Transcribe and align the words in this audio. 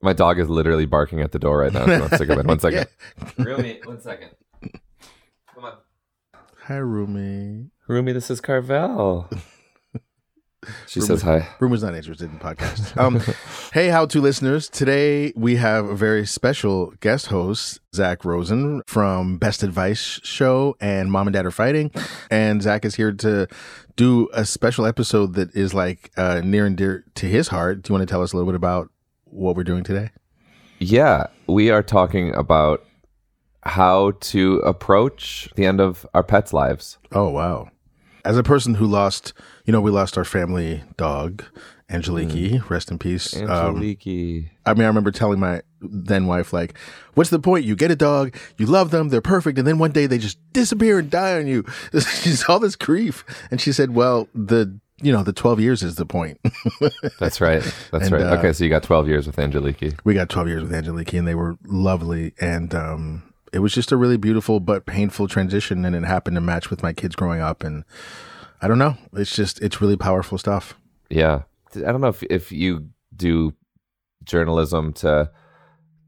My 0.00 0.12
dog 0.12 0.38
is 0.38 0.48
literally 0.48 0.86
barking 0.86 1.20
at 1.20 1.32
the 1.32 1.38
door 1.38 1.58
right 1.58 1.72
now. 1.72 1.86
So 1.86 1.96
let's 1.96 2.18
take 2.18 2.28
a 2.28 2.36
minute. 2.36 2.46
One 2.46 2.58
second. 2.60 2.86
Rumi, 3.36 3.80
one 3.84 4.00
second. 4.00 4.30
Come 5.54 5.64
on. 5.64 5.74
Hi, 6.64 6.76
Rumi. 6.76 7.70
Rumi, 7.88 8.12
this 8.12 8.30
is 8.30 8.40
Carvell. 8.40 9.26
She 10.86 11.00
says 11.00 11.22
hi. 11.22 11.48
Rumi's 11.60 11.82
not 11.82 11.94
interested 11.94 12.30
in 12.30 12.38
podcasts. 12.38 12.94
Um, 12.96 13.20
hey, 13.72 13.88
how 13.88 14.06
to 14.06 14.20
listeners. 14.20 14.68
Today 14.68 15.32
we 15.36 15.56
have 15.56 15.86
a 15.86 15.94
very 15.94 16.26
special 16.26 16.92
guest 17.00 17.26
host, 17.26 17.80
Zak 17.94 18.24
Rosen 18.24 18.82
from 18.86 19.38
Best 19.38 19.62
Advice 19.62 20.20
Show 20.24 20.76
and 20.80 21.12
Mom 21.12 21.28
and 21.28 21.34
Dad 21.34 21.46
Are 21.46 21.52
Fighting. 21.52 21.92
And 22.30 22.60
Zak 22.60 22.84
is 22.84 22.96
here 22.96 23.12
to 23.12 23.46
do 23.96 24.28
a 24.34 24.44
special 24.44 24.84
episode 24.84 25.34
that 25.34 25.54
is 25.54 25.74
like 25.74 26.10
uh, 26.16 26.40
near 26.44 26.66
and 26.66 26.76
dear 26.76 27.04
to 27.14 27.26
his 27.26 27.48
heart. 27.48 27.82
Do 27.82 27.90
you 27.90 27.98
want 27.98 28.06
to 28.08 28.12
tell 28.12 28.22
us 28.22 28.32
a 28.32 28.36
little 28.36 28.50
bit 28.50 28.56
about 28.56 28.90
what 29.30 29.56
we're 29.56 29.64
doing 29.64 29.84
today? 29.84 30.10
Yeah, 30.78 31.26
we 31.46 31.70
are 31.70 31.82
talking 31.82 32.34
about 32.34 32.84
how 33.62 34.12
to 34.20 34.58
approach 34.60 35.48
the 35.56 35.66
end 35.66 35.80
of 35.80 36.06
our 36.14 36.22
pets' 36.22 36.52
lives. 36.52 36.98
Oh, 37.12 37.28
wow. 37.28 37.68
As 38.24 38.36
a 38.36 38.42
person 38.42 38.74
who 38.74 38.86
lost, 38.86 39.32
you 39.64 39.72
know, 39.72 39.80
we 39.80 39.90
lost 39.90 40.18
our 40.18 40.24
family 40.24 40.82
dog, 40.96 41.44
Angeliki, 41.90 42.68
rest 42.68 42.90
in 42.90 42.98
peace. 42.98 43.34
Um, 43.36 43.46
Angeliki. 43.48 44.50
I 44.66 44.74
mean, 44.74 44.84
I 44.84 44.86
remember 44.86 45.10
telling 45.10 45.40
my 45.40 45.62
then 45.80 46.26
wife, 46.26 46.52
like, 46.52 46.76
what's 47.14 47.30
the 47.30 47.38
point? 47.38 47.64
You 47.64 47.74
get 47.74 47.90
a 47.90 47.96
dog, 47.96 48.36
you 48.58 48.66
love 48.66 48.90
them, 48.90 49.08
they're 49.08 49.20
perfect, 49.20 49.58
and 49.58 49.66
then 49.66 49.78
one 49.78 49.92
day 49.92 50.06
they 50.06 50.18
just 50.18 50.38
disappear 50.52 50.98
and 50.98 51.10
die 51.10 51.38
on 51.38 51.46
you. 51.46 51.64
She's 51.92 52.44
all 52.48 52.60
this 52.60 52.76
grief. 52.76 53.24
And 53.50 53.60
she 53.60 53.72
said, 53.72 53.94
well, 53.94 54.28
the 54.34 54.78
you 55.02 55.12
know, 55.12 55.22
the 55.22 55.32
12 55.32 55.60
years 55.60 55.82
is 55.82 55.94
the 55.96 56.06
point. 56.06 56.40
That's 57.20 57.40
right. 57.40 57.62
That's 57.92 58.04
And, 58.06 58.12
right. 58.12 58.22
uh, 58.22 58.36
okay, 58.38 58.52
so 58.52 58.64
you 58.64 58.70
got 58.70 58.82
12 58.82 59.08
years 59.08 59.26
with 59.26 59.36
Angeliki. 59.36 59.98
we 60.04 60.14
got 60.14 60.28
12 60.28 60.48
years 60.48 60.62
with 60.62 60.72
Angeliki 60.72 61.18
and 61.18 61.26
they 61.26 61.34
were 61.34 61.56
lovely. 61.64 62.34
And 62.40 62.74
um, 62.74 63.22
it 63.52 63.60
was 63.60 63.72
just 63.72 63.92
a 63.92 63.96
really 63.96 64.16
beautiful 64.16 64.58
but 64.60 64.86
painful 64.86 65.28
transition. 65.28 65.84
And 65.84 65.94
it 65.94 66.04
happened 66.04 66.34
to 66.36 66.40
match 66.40 66.70
with 66.70 66.82
my 66.82 66.92
kids 66.92 67.14
growing 67.14 67.40
up. 67.40 67.62
And 67.62 67.84
I 68.60 68.66
don't 68.68 68.78
know. 68.78 68.96
It's 69.12 69.34
just, 69.34 69.60
it's 69.62 69.80
really 69.80 69.96
powerful 69.96 70.36
stuff. 70.38 70.74
Yeah. 71.10 71.42
I 71.76 71.80
don't 71.80 72.00
know 72.00 72.08
if, 72.08 72.22
if 72.24 72.50
you 72.50 72.88
do 73.14 73.52
journalism 74.24 74.92
to 74.94 75.30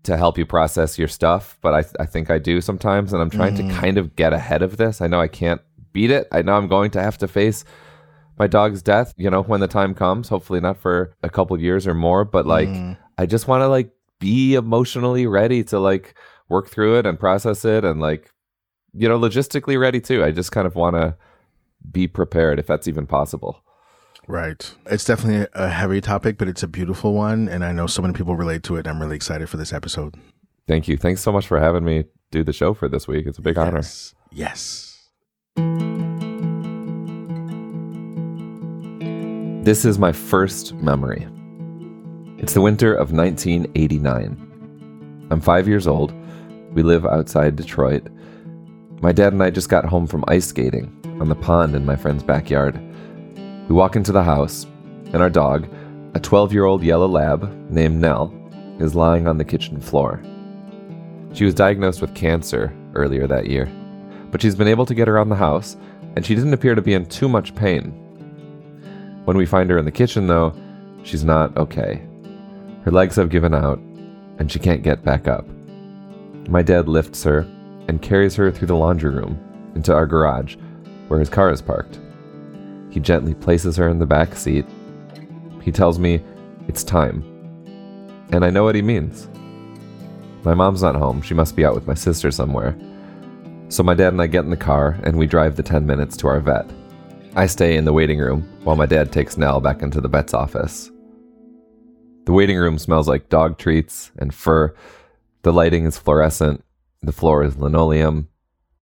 to 0.02 0.16
help 0.16 0.38
you 0.38 0.46
process 0.46 0.98
your 0.98 1.08
stuff, 1.08 1.58
but 1.60 1.74
I, 1.74 2.02
I 2.02 2.06
think 2.06 2.30
I 2.30 2.38
do 2.38 2.62
sometimes. 2.62 3.12
And 3.12 3.20
I'm 3.20 3.28
trying 3.28 3.54
to 3.56 3.68
kind 3.74 3.98
of 3.98 4.16
get 4.16 4.32
ahead 4.32 4.62
of 4.62 4.78
this. 4.78 5.02
I 5.02 5.06
know 5.08 5.20
I 5.20 5.28
can't 5.28 5.60
beat 5.92 6.10
it. 6.10 6.26
I 6.32 6.40
know 6.40 6.54
I'm 6.54 6.68
going 6.68 6.90
to 6.92 7.02
have 7.02 7.18
to 7.18 7.28
face 7.28 7.64
my 8.40 8.46
dog's 8.46 8.80
death, 8.80 9.12
you 9.18 9.28
know, 9.28 9.42
when 9.42 9.60
the 9.60 9.68
time 9.68 9.94
comes, 9.94 10.30
hopefully 10.30 10.60
not 10.60 10.78
for 10.78 11.14
a 11.22 11.28
couple 11.28 11.60
years 11.60 11.86
or 11.86 11.92
more, 11.92 12.24
but 12.24 12.46
like 12.46 12.68
mm. 12.68 12.96
I 13.18 13.26
just 13.26 13.46
want 13.46 13.60
to 13.60 13.68
like 13.68 13.92
be 14.18 14.54
emotionally 14.54 15.26
ready 15.26 15.62
to 15.64 15.78
like 15.78 16.14
work 16.48 16.70
through 16.70 16.98
it 16.98 17.04
and 17.04 17.20
process 17.20 17.66
it 17.66 17.84
and 17.84 18.00
like 18.00 18.32
you 18.94 19.08
know, 19.08 19.18
logistically 19.18 19.78
ready 19.78 20.00
too. 20.00 20.24
I 20.24 20.30
just 20.30 20.52
kind 20.52 20.66
of 20.66 20.74
want 20.74 20.96
to 20.96 21.16
be 21.92 22.08
prepared 22.08 22.58
if 22.58 22.66
that's 22.66 22.88
even 22.88 23.06
possible. 23.06 23.62
Right. 24.26 24.74
It's 24.86 25.04
definitely 25.04 25.46
a 25.52 25.68
heavy 25.68 26.00
topic, 26.00 26.38
but 26.38 26.48
it's 26.48 26.62
a 26.62 26.68
beautiful 26.68 27.12
one. 27.12 27.46
And 27.46 27.62
I 27.62 27.72
know 27.72 27.86
so 27.86 28.00
many 28.00 28.14
people 28.14 28.36
relate 28.36 28.62
to 28.64 28.76
it. 28.76 28.86
I'm 28.86 29.00
really 29.00 29.16
excited 29.16 29.50
for 29.50 29.58
this 29.58 29.72
episode. 29.72 30.14
Thank 30.66 30.88
you. 30.88 30.96
Thanks 30.96 31.20
so 31.20 31.30
much 31.30 31.46
for 31.46 31.60
having 31.60 31.84
me 31.84 32.04
do 32.30 32.42
the 32.42 32.54
show 32.54 32.72
for 32.72 32.88
this 32.88 33.06
week. 33.06 33.26
It's 33.26 33.38
a 33.38 33.42
big 33.42 33.58
honor. 33.58 33.82
Yes. 34.32 35.08
This 39.62 39.84
is 39.84 39.98
my 39.98 40.10
first 40.10 40.72
memory. 40.76 41.28
It's 42.38 42.54
the 42.54 42.62
winter 42.62 42.94
of 42.94 43.12
1989. 43.12 45.28
I'm 45.30 45.40
five 45.42 45.68
years 45.68 45.86
old. 45.86 46.14
We 46.72 46.82
live 46.82 47.04
outside 47.04 47.56
Detroit. 47.56 48.06
My 49.02 49.12
dad 49.12 49.34
and 49.34 49.42
I 49.42 49.50
just 49.50 49.68
got 49.68 49.84
home 49.84 50.06
from 50.06 50.24
ice 50.28 50.46
skating 50.46 50.90
on 51.20 51.28
the 51.28 51.34
pond 51.34 51.74
in 51.74 51.84
my 51.84 51.94
friend's 51.94 52.22
backyard. 52.22 52.80
We 53.68 53.74
walk 53.74 53.96
into 53.96 54.12
the 54.12 54.22
house, 54.22 54.64
and 55.12 55.16
our 55.16 55.28
dog, 55.28 55.68
a 56.14 56.20
12 56.20 56.54
year 56.54 56.64
old 56.64 56.82
yellow 56.82 57.08
lab 57.08 57.70
named 57.70 58.00
Nell, 58.00 58.32
is 58.78 58.94
lying 58.94 59.28
on 59.28 59.36
the 59.36 59.44
kitchen 59.44 59.78
floor. 59.78 60.22
She 61.34 61.44
was 61.44 61.52
diagnosed 61.52 62.00
with 62.00 62.14
cancer 62.14 62.74
earlier 62.94 63.26
that 63.26 63.50
year, 63.50 63.70
but 64.30 64.40
she's 64.40 64.56
been 64.56 64.68
able 64.68 64.86
to 64.86 64.94
get 64.94 65.10
around 65.10 65.28
the 65.28 65.36
house, 65.36 65.76
and 66.16 66.24
she 66.24 66.34
didn't 66.34 66.54
appear 66.54 66.74
to 66.74 66.80
be 66.80 66.94
in 66.94 67.04
too 67.04 67.28
much 67.28 67.54
pain. 67.54 68.06
When 69.24 69.36
we 69.36 69.46
find 69.46 69.70
her 69.70 69.78
in 69.78 69.84
the 69.84 69.90
kitchen, 69.90 70.26
though, 70.26 70.54
she's 71.02 71.24
not 71.24 71.56
okay. 71.56 72.02
Her 72.84 72.90
legs 72.90 73.16
have 73.16 73.30
given 73.30 73.54
out, 73.54 73.78
and 74.38 74.50
she 74.50 74.58
can't 74.58 74.82
get 74.82 75.04
back 75.04 75.28
up. 75.28 75.46
My 76.48 76.62
dad 76.62 76.88
lifts 76.88 77.22
her 77.24 77.40
and 77.88 78.02
carries 78.02 78.34
her 78.36 78.50
through 78.50 78.68
the 78.68 78.76
laundry 78.76 79.10
room 79.10 79.38
into 79.74 79.94
our 79.94 80.06
garage, 80.06 80.56
where 81.08 81.20
his 81.20 81.28
car 81.28 81.50
is 81.50 81.62
parked. 81.62 81.98
He 82.90 83.00
gently 83.00 83.34
places 83.34 83.76
her 83.76 83.88
in 83.88 83.98
the 83.98 84.06
back 84.06 84.34
seat. 84.34 84.66
He 85.62 85.70
tells 85.70 85.98
me 85.98 86.22
it's 86.68 86.82
time. 86.82 87.22
And 88.32 88.44
I 88.44 88.50
know 88.50 88.64
what 88.64 88.74
he 88.74 88.82
means. 88.82 89.28
My 90.42 90.54
mom's 90.54 90.82
not 90.82 90.96
home. 90.96 91.20
She 91.20 91.34
must 91.34 91.54
be 91.54 91.64
out 91.64 91.74
with 91.74 91.86
my 91.86 91.94
sister 91.94 92.30
somewhere. 92.30 92.76
So 93.68 93.82
my 93.82 93.94
dad 93.94 94.12
and 94.12 94.22
I 94.22 94.26
get 94.26 94.44
in 94.44 94.50
the 94.50 94.56
car 94.56 94.98
and 95.04 95.16
we 95.16 95.26
drive 95.26 95.56
the 95.56 95.62
10 95.62 95.86
minutes 95.86 96.16
to 96.18 96.28
our 96.28 96.40
vet. 96.40 96.68
I 97.36 97.46
stay 97.46 97.76
in 97.76 97.84
the 97.84 97.92
waiting 97.92 98.18
room 98.18 98.42
while 98.64 98.74
my 98.74 98.86
dad 98.86 99.12
takes 99.12 99.36
Nell 99.36 99.60
back 99.60 99.82
into 99.82 100.00
the 100.00 100.08
vet's 100.08 100.34
office. 100.34 100.90
The 102.24 102.32
waiting 102.32 102.58
room 102.58 102.76
smells 102.76 103.06
like 103.06 103.28
dog 103.28 103.56
treats 103.56 104.10
and 104.18 104.34
fur. 104.34 104.74
The 105.42 105.52
lighting 105.52 105.84
is 105.86 105.96
fluorescent. 105.96 106.64
The 107.02 107.12
floor 107.12 107.44
is 107.44 107.56
linoleum. 107.56 108.28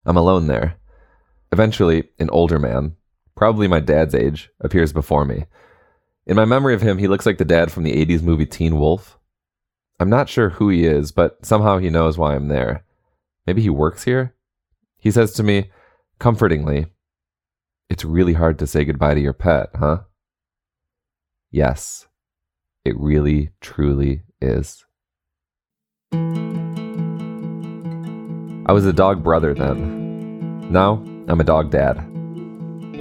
I'm 0.06 0.18
alone 0.18 0.48
there. 0.48 0.78
Eventually, 1.52 2.10
an 2.18 2.32
older 2.32 2.58
man, 2.58 2.96
probably 3.36 3.68
my 3.68 3.80
dad's 3.80 4.16
age, 4.16 4.50
appears 4.60 4.92
before 4.92 5.26
me. 5.26 5.46
In 6.26 6.36
my 6.36 6.46
memory 6.46 6.74
of 6.74 6.82
him, 6.82 6.98
he 6.98 7.08
looks 7.08 7.28
like 7.28 7.38
the 7.38 7.46
dad 7.46 7.72
from 7.72 7.84
the 7.84 8.04
80s 8.04 8.24
movie 8.24 8.48
Teen 8.48 8.80
Wolf. 8.80 9.20
I'm 10.00 10.10
not 10.10 10.28
sure 10.28 10.50
who 10.50 10.70
he 10.70 10.86
is, 10.86 11.12
but 11.12 11.46
somehow 11.46 11.78
he 11.78 11.92
knows 11.92 12.18
why 12.18 12.34
I'm 12.34 12.48
there. 12.48 12.84
Maybe 13.46 13.62
he 13.62 13.70
works 13.70 14.04
here? 14.04 14.34
He 14.98 15.12
says 15.12 15.34
to 15.34 15.44
me, 15.44 15.70
comfortingly, 16.18 16.88
It's 17.90 18.06
really 18.06 18.34
hard 18.34 18.60
to 18.60 18.68
say 18.68 18.86
goodbye 18.86 19.14
to 19.14 19.22
your 19.22 19.34
pet, 19.34 19.70
huh? 19.76 20.02
Yes, 21.52 22.08
it 22.86 22.98
really, 22.98 23.52
truly 23.62 24.24
is. 24.42 24.84
I 28.66 28.72
was 28.72 28.86
a 28.86 28.94
dog 28.94 29.24
brother 29.24 29.54
then. 29.54 30.72
Now, 30.72 31.04
I'm 31.28 31.40
a 31.40 31.44
dog 31.44 31.70
dad. 31.70 31.98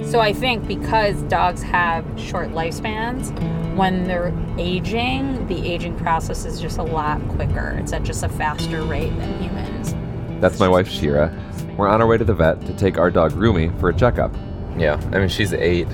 So 0.05 0.19
I 0.19 0.33
think 0.33 0.67
because 0.67 1.21
dogs 1.23 1.63
have 1.63 2.05
short 2.19 2.49
lifespans, 2.49 3.31
when 3.75 4.03
they're 4.03 4.33
aging, 4.57 5.47
the 5.47 5.65
aging 5.65 5.97
process 5.97 6.45
is 6.45 6.59
just 6.59 6.77
a 6.77 6.83
lot 6.83 7.25
quicker. 7.29 7.77
It's 7.79 7.93
at 7.93 8.03
just 8.03 8.23
a 8.23 8.29
faster 8.29 8.83
rate 8.83 9.17
than 9.17 9.41
humans. 9.41 9.95
That's 10.41 10.59
my 10.59 10.67
wife, 10.67 10.87
Shira. 10.87 11.35
We're 11.77 11.87
on 11.87 12.01
our 12.01 12.07
way 12.07 12.17
to 12.17 12.23
the 12.23 12.35
vet 12.35 12.61
to 12.65 12.73
take 12.75 12.97
our 12.97 13.09
dog 13.09 13.31
Rumi 13.31 13.71
for 13.79 13.89
a 13.89 13.93
checkup. 13.95 14.35
Yeah, 14.77 14.99
I 15.13 15.19
mean, 15.19 15.29
she's 15.29 15.53
eight. 15.53 15.87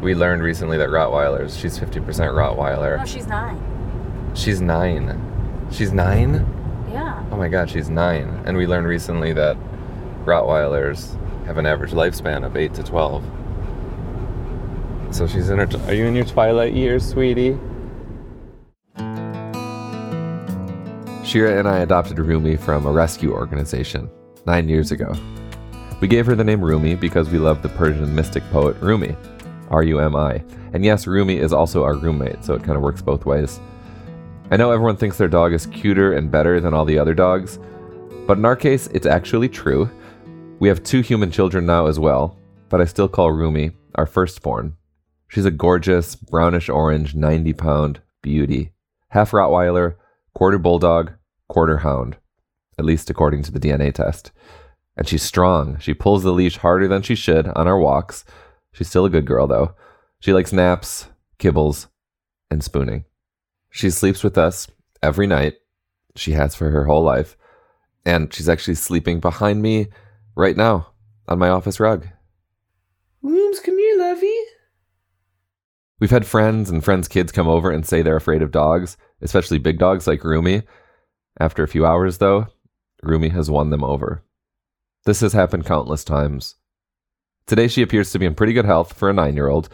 We 0.00 0.14
learned 0.14 0.42
recently 0.42 0.76
that 0.78 0.88
Rottweilers, 0.90 1.58
she's 1.58 1.78
50% 1.78 2.02
Rottweiler. 2.04 2.98
No, 2.98 3.04
she's 3.04 3.26
nine. 3.26 3.60
She's 4.34 4.60
nine. 4.60 5.66
She's 5.72 5.92
nine? 5.92 6.46
Yeah. 6.90 7.24
Oh 7.32 7.36
my 7.36 7.48
god, 7.48 7.68
she's 7.70 7.88
nine. 7.90 8.42
And 8.46 8.56
we 8.56 8.66
learned 8.66 8.86
recently 8.86 9.32
that 9.32 9.56
Rottweilers 10.24 11.16
have 11.46 11.58
an 11.58 11.66
average 11.66 11.92
lifespan 11.92 12.44
of 12.44 12.56
8 12.56 12.74
to 12.74 12.82
12. 12.82 13.24
So 15.10 15.26
she's 15.26 15.48
in 15.48 15.58
her. 15.58 15.66
T- 15.66 15.78
Are 15.86 15.94
you 15.94 16.04
in 16.04 16.14
your 16.14 16.26
twilight 16.26 16.74
years, 16.74 17.06
sweetie? 17.08 17.58
Shira 21.24 21.58
and 21.58 21.68
I 21.68 21.78
adopted 21.80 22.18
Rumi 22.18 22.56
from 22.56 22.86
a 22.86 22.92
rescue 22.92 23.32
organization 23.32 24.08
nine 24.46 24.68
years 24.68 24.92
ago. 24.92 25.12
We 26.00 26.06
gave 26.06 26.26
her 26.26 26.36
the 26.36 26.44
name 26.44 26.64
Rumi 26.64 26.94
because 26.94 27.28
we 27.28 27.38
love 27.38 27.60
the 27.60 27.68
Persian 27.70 28.14
mystic 28.14 28.44
poet 28.50 28.76
Rumi, 28.80 29.16
R 29.68 29.82
U 29.82 29.98
M 29.98 30.14
I. 30.14 30.44
And 30.72 30.84
yes, 30.84 31.08
Rumi 31.08 31.38
is 31.38 31.52
also 31.52 31.82
our 31.82 31.94
roommate, 31.94 32.44
so 32.44 32.54
it 32.54 32.62
kind 32.62 32.76
of 32.76 32.82
works 32.82 33.02
both 33.02 33.26
ways. 33.26 33.58
I 34.50 34.56
know 34.56 34.70
everyone 34.70 34.96
thinks 34.96 35.18
their 35.18 35.26
dog 35.26 35.52
is 35.52 35.66
cuter 35.66 36.12
and 36.12 36.30
better 36.30 36.60
than 36.60 36.72
all 36.72 36.84
the 36.84 36.98
other 36.98 37.14
dogs, 37.14 37.58
but 38.28 38.38
in 38.38 38.44
our 38.44 38.54
case, 38.54 38.86
it's 38.88 39.06
actually 39.06 39.48
true. 39.48 39.90
We 40.60 40.68
have 40.68 40.84
two 40.84 41.00
human 41.00 41.32
children 41.32 41.66
now 41.66 41.86
as 41.86 41.98
well, 41.98 42.38
but 42.68 42.80
I 42.80 42.84
still 42.84 43.08
call 43.08 43.32
Rumi 43.32 43.72
our 43.96 44.06
firstborn. 44.06 44.76
She's 45.26 45.44
a 45.44 45.50
gorgeous, 45.50 46.14
brownish 46.14 46.68
orange, 46.68 47.14
90 47.14 47.52
pound 47.54 48.00
beauty. 48.22 48.72
Half 49.08 49.32
Rottweiler, 49.32 49.96
quarter 50.34 50.58
bulldog, 50.58 51.12
quarter 51.48 51.78
hound, 51.78 52.18
at 52.78 52.84
least 52.84 53.10
according 53.10 53.42
to 53.42 53.50
the 53.50 53.60
DNA 53.60 53.92
test. 53.92 54.30
And 54.98 55.08
she's 55.08 55.22
strong. 55.22 55.78
She 55.78 55.94
pulls 55.94 56.24
the 56.24 56.32
leash 56.32 56.56
harder 56.56 56.88
than 56.88 57.02
she 57.02 57.14
should 57.14 57.46
on 57.54 57.68
our 57.68 57.78
walks. 57.78 58.24
She's 58.72 58.88
still 58.88 59.04
a 59.04 59.10
good 59.10 59.26
girl, 59.26 59.46
though. 59.46 59.76
She 60.18 60.32
likes 60.32 60.52
naps, 60.52 61.06
kibbles, 61.38 61.86
and 62.50 62.64
spooning. 62.64 63.04
She 63.70 63.90
sleeps 63.90 64.24
with 64.24 64.36
us 64.36 64.66
every 65.00 65.28
night. 65.28 65.54
She 66.16 66.32
has 66.32 66.56
for 66.56 66.70
her 66.70 66.86
whole 66.86 67.04
life. 67.04 67.36
And 68.04 68.34
she's 68.34 68.48
actually 68.48 68.74
sleeping 68.74 69.20
behind 69.20 69.62
me 69.62 69.86
right 70.34 70.56
now 70.56 70.88
on 71.28 71.38
my 71.38 71.48
office 71.48 71.78
rug. 71.78 72.08
Rooms, 73.22 73.60
come 73.60 73.78
here, 73.78 73.96
lovey. 73.96 74.36
We've 76.00 76.10
had 76.10 76.26
friends 76.26 76.70
and 76.70 76.84
friends' 76.84 77.06
kids 77.06 77.30
come 77.30 77.46
over 77.46 77.70
and 77.70 77.86
say 77.86 78.02
they're 78.02 78.16
afraid 78.16 78.42
of 78.42 78.50
dogs, 78.50 78.96
especially 79.22 79.58
big 79.58 79.78
dogs 79.78 80.08
like 80.08 80.24
Rumi. 80.24 80.62
After 81.38 81.62
a 81.62 81.68
few 81.68 81.86
hours, 81.86 82.18
though, 82.18 82.48
Rumi 83.04 83.28
has 83.28 83.48
won 83.48 83.70
them 83.70 83.84
over. 83.84 84.24
This 85.08 85.22
has 85.22 85.32
happened 85.32 85.64
countless 85.64 86.04
times. 86.04 86.56
Today, 87.46 87.66
she 87.66 87.80
appears 87.80 88.12
to 88.12 88.18
be 88.18 88.26
in 88.26 88.34
pretty 88.34 88.52
good 88.52 88.66
health 88.66 88.92
for 88.92 89.08
a 89.08 89.14
nine 89.14 89.36
year 89.36 89.48
old, 89.48 89.70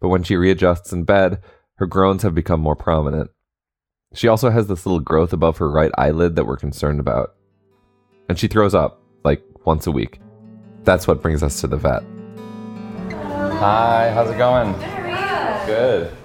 but 0.00 0.08
when 0.08 0.22
she 0.22 0.34
readjusts 0.34 0.94
in 0.94 1.04
bed, 1.04 1.42
her 1.74 1.84
groans 1.84 2.22
have 2.22 2.34
become 2.34 2.60
more 2.60 2.74
prominent. 2.74 3.30
She 4.14 4.28
also 4.28 4.48
has 4.48 4.66
this 4.66 4.86
little 4.86 5.00
growth 5.00 5.34
above 5.34 5.58
her 5.58 5.70
right 5.70 5.92
eyelid 5.98 6.36
that 6.36 6.46
we're 6.46 6.56
concerned 6.56 7.00
about. 7.00 7.34
And 8.30 8.38
she 8.38 8.48
throws 8.48 8.74
up, 8.74 9.02
like 9.24 9.42
once 9.66 9.86
a 9.86 9.92
week. 9.92 10.20
That's 10.84 11.06
what 11.06 11.20
brings 11.20 11.42
us 11.42 11.60
to 11.60 11.66
the 11.66 11.76
vet. 11.76 12.02
Hi, 13.58 14.10
how's 14.14 14.30
it 14.30 14.38
going? 14.38 14.72
Good. 15.66 16.16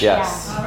Yes. 0.00 0.50
All 0.50 0.64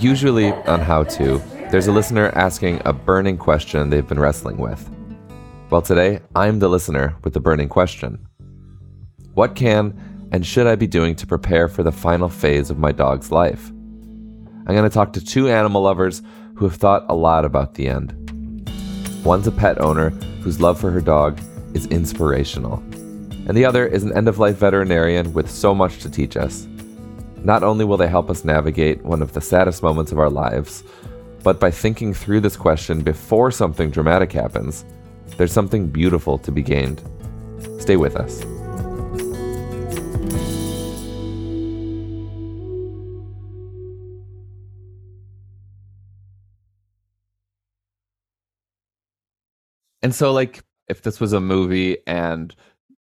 Usually 0.00 0.50
on 0.50 0.80
How 0.80 1.02
To, 1.02 1.42
there's 1.70 1.86
a 1.86 1.92
listener 1.92 2.30
asking 2.34 2.80
a 2.86 2.92
burning 2.92 3.36
question 3.36 3.90
they've 3.90 4.08
been 4.08 4.18
wrestling 4.18 4.56
with. 4.56 4.90
Well, 5.68 5.82
today, 5.82 6.20
I'm 6.34 6.58
the 6.58 6.68
listener 6.68 7.14
with 7.22 7.34
the 7.34 7.40
burning 7.40 7.68
question 7.68 8.26
What 9.34 9.54
can 9.54 10.28
and 10.32 10.46
should 10.46 10.66
I 10.66 10.76
be 10.76 10.86
doing 10.86 11.16
to 11.16 11.26
prepare 11.26 11.68
for 11.68 11.82
the 11.82 11.92
final 11.92 12.30
phase 12.30 12.70
of 12.70 12.78
my 12.78 12.92
dog's 12.92 13.30
life? 13.30 13.68
I'm 13.68 14.74
going 14.74 14.84
to 14.84 14.88
talk 14.88 15.12
to 15.12 15.22
two 15.22 15.50
animal 15.50 15.82
lovers 15.82 16.22
who 16.56 16.64
have 16.64 16.76
thought 16.76 17.04
a 17.10 17.14
lot 17.14 17.44
about 17.44 17.74
the 17.74 17.86
end. 17.86 18.14
One's 19.22 19.46
a 19.46 19.52
pet 19.52 19.82
owner 19.82 20.10
whose 20.40 20.62
love 20.62 20.80
for 20.80 20.90
her 20.90 21.02
dog 21.02 21.38
is 21.74 21.84
inspirational, 21.88 22.76
and 23.46 23.54
the 23.54 23.66
other 23.66 23.86
is 23.86 24.02
an 24.02 24.16
end 24.16 24.28
of 24.28 24.38
life 24.38 24.56
veterinarian 24.56 25.34
with 25.34 25.50
so 25.50 25.74
much 25.74 25.98
to 25.98 26.08
teach 26.08 26.38
us. 26.38 26.66
Not 27.42 27.62
only 27.62 27.86
will 27.86 27.96
they 27.96 28.08
help 28.08 28.28
us 28.28 28.44
navigate 28.44 29.02
one 29.02 29.22
of 29.22 29.32
the 29.32 29.40
saddest 29.40 29.82
moments 29.82 30.12
of 30.12 30.18
our 30.18 30.28
lives, 30.28 30.84
but 31.42 31.58
by 31.58 31.70
thinking 31.70 32.12
through 32.12 32.40
this 32.40 32.56
question 32.56 33.00
before 33.00 33.50
something 33.50 33.90
dramatic 33.90 34.30
happens, 34.30 34.84
there's 35.38 35.52
something 35.52 35.88
beautiful 35.88 36.36
to 36.36 36.52
be 36.52 36.62
gained. 36.62 37.02
Stay 37.78 37.96
with 37.96 38.16
us. 38.16 38.44
And 50.02 50.14
so, 50.14 50.32
like, 50.32 50.62
if 50.88 51.02
this 51.02 51.20
was 51.20 51.32
a 51.32 51.40
movie 51.40 51.98
and 52.06 52.54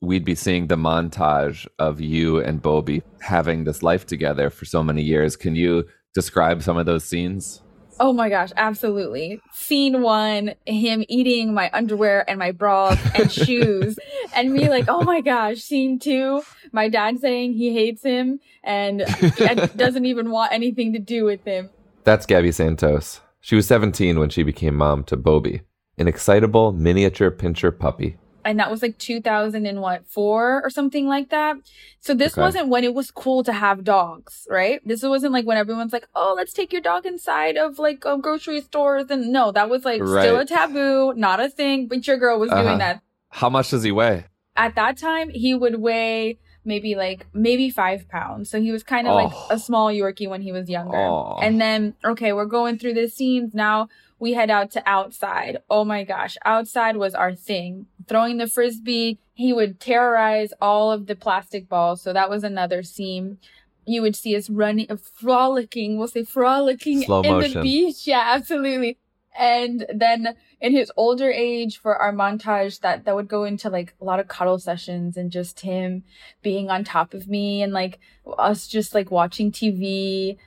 we'd 0.01 0.25
be 0.25 0.35
seeing 0.35 0.67
the 0.67 0.75
montage 0.75 1.67
of 1.77 2.01
you 2.01 2.39
and 2.39 2.61
Bob'i 2.61 3.03
having 3.21 3.63
this 3.63 3.83
life 3.83 4.05
together 4.05 4.49
for 4.49 4.65
so 4.65 4.83
many 4.83 5.03
years, 5.03 5.35
can 5.35 5.55
you 5.55 5.85
describe 6.13 6.63
some 6.63 6.75
of 6.77 6.87
those 6.87 7.03
scenes? 7.03 7.61
Oh 7.99 8.11
my 8.11 8.29
gosh, 8.29 8.49
absolutely. 8.57 9.39
Scene 9.53 10.01
one, 10.01 10.55
him 10.65 11.05
eating 11.07 11.53
my 11.53 11.69
underwear 11.71 12.27
and 12.27 12.39
my 12.39 12.51
bras 12.51 12.97
and 13.13 13.31
shoes, 13.31 13.99
and 14.35 14.51
me 14.51 14.69
like, 14.69 14.85
oh 14.87 15.03
my 15.03 15.21
gosh. 15.21 15.59
Scene 15.59 15.99
two, 15.99 16.41
my 16.71 16.89
dad 16.89 17.19
saying 17.19 17.53
he 17.53 17.71
hates 17.71 18.01
him 18.01 18.39
and 18.63 19.03
doesn't 19.75 20.05
even 20.05 20.31
want 20.31 20.51
anything 20.51 20.93
to 20.93 20.99
do 20.99 21.25
with 21.25 21.43
him. 21.45 21.69
That's 22.03 22.25
Gabby 22.25 22.51
Santos. 22.51 23.21
She 23.39 23.55
was 23.55 23.67
17 23.67 24.17
when 24.17 24.29
she 24.29 24.41
became 24.41 24.75
mom 24.75 25.03
to 25.05 25.17
Bob'i, 25.17 25.61
an 25.99 26.07
excitable 26.07 26.71
miniature 26.71 27.29
pinscher 27.29 27.77
puppy 27.77 28.17
and 28.45 28.59
that 28.59 28.71
was 28.71 28.81
like 28.81 28.97
2000 28.97 29.65
and 29.65 29.81
what 29.81 30.05
four 30.07 30.61
or 30.63 30.69
something 30.69 31.07
like 31.07 31.29
that 31.29 31.57
so 31.99 32.13
this 32.13 32.33
okay. 32.33 32.41
wasn't 32.41 32.67
when 32.67 32.83
it 32.83 32.93
was 32.93 33.11
cool 33.11 33.43
to 33.43 33.53
have 33.53 33.83
dogs 33.83 34.47
right 34.49 34.81
this 34.85 35.03
wasn't 35.03 35.31
like 35.31 35.45
when 35.45 35.57
everyone's 35.57 35.93
like 35.93 36.07
oh 36.15 36.33
let's 36.35 36.53
take 36.53 36.71
your 36.71 36.81
dog 36.81 37.05
inside 37.05 37.57
of 37.57 37.79
like 37.79 37.99
grocery 37.99 38.61
stores 38.61 39.05
and 39.09 39.31
no 39.31 39.51
that 39.51 39.69
was 39.69 39.85
like 39.85 40.01
right. 40.01 40.23
still 40.23 40.39
a 40.39 40.45
taboo 40.45 41.13
not 41.15 41.39
a 41.39 41.49
thing 41.49 41.87
but 41.87 42.05
your 42.07 42.17
girl 42.17 42.39
was 42.39 42.51
uh-huh. 42.51 42.63
doing 42.63 42.77
that 42.77 43.01
how 43.29 43.49
much 43.49 43.69
does 43.69 43.83
he 43.83 43.91
weigh 43.91 44.25
at 44.55 44.75
that 44.75 44.97
time 44.97 45.29
he 45.29 45.53
would 45.53 45.79
weigh 45.79 46.37
maybe 46.63 46.93
like 46.93 47.25
maybe 47.33 47.69
five 47.69 48.07
pounds 48.07 48.49
so 48.49 48.61
he 48.61 48.71
was 48.71 48.83
kind 48.83 49.07
of 49.07 49.13
oh. 49.13 49.15
like 49.15 49.33
a 49.49 49.57
small 49.57 49.89
yorkie 49.89 50.29
when 50.29 50.41
he 50.41 50.51
was 50.51 50.69
younger 50.69 50.97
oh. 50.97 51.39
and 51.41 51.59
then 51.59 51.93
okay 52.05 52.33
we're 52.33 52.45
going 52.45 52.77
through 52.77 52.93
the 52.93 53.07
scenes 53.07 53.53
now 53.53 53.87
we 54.21 54.33
head 54.33 54.51
out 54.51 54.69
to 54.71 54.83
outside. 54.87 55.57
Oh 55.67 55.83
my 55.83 56.03
gosh, 56.03 56.37
outside 56.45 56.95
was 56.95 57.15
our 57.15 57.33
thing. 57.33 57.87
Throwing 58.07 58.37
the 58.37 58.47
frisbee, 58.47 59.19
he 59.33 59.53
would 59.53 59.79
terrorize 59.79 60.53
all 60.61 60.91
of 60.91 61.07
the 61.07 61.15
plastic 61.15 61.67
balls. 61.67 62.01
So 62.01 62.13
that 62.13 62.29
was 62.29 62.43
another 62.43 62.83
scene. 62.83 63.37
You 63.85 64.01
would 64.01 64.15
see 64.15 64.35
us 64.35 64.49
running, 64.49 64.87
uh, 64.89 64.97
frolicking, 64.97 65.97
we'll 65.97 66.07
say 66.07 66.23
frolicking 66.23 67.03
Slow 67.03 67.21
in 67.21 67.31
motion. 67.31 67.53
the 67.53 67.61
beach. 67.61 68.05
Yeah, 68.07 68.23
absolutely. 68.25 68.97
And 69.37 69.85
then 69.93 70.35
in 70.59 70.73
his 70.73 70.91
older 70.97 71.31
age 71.31 71.77
for 71.79 71.95
our 71.95 72.13
montage 72.13 72.81
that 72.81 73.05
that 73.05 73.15
would 73.15 73.27
go 73.27 73.45
into 73.45 73.69
like 73.69 73.95
a 74.01 74.03
lot 74.03 74.19
of 74.19 74.27
cuddle 74.27 74.59
sessions 74.59 75.17
and 75.17 75.31
just 75.31 75.61
him 75.61 76.03
being 76.41 76.69
on 76.69 76.83
top 76.83 77.13
of 77.13 77.27
me 77.27 77.61
and 77.63 77.71
like 77.73 77.99
us 78.37 78.67
just 78.67 78.93
like 78.93 79.09
watching 79.09 79.51
TV. 79.51 80.37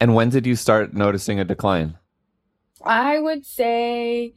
And 0.00 0.14
when 0.14 0.30
did 0.30 0.46
you 0.46 0.56
start 0.56 0.92
noticing 0.94 1.38
a 1.38 1.44
decline? 1.44 1.96
I 2.84 3.18
would 3.20 3.46
say 3.46 4.34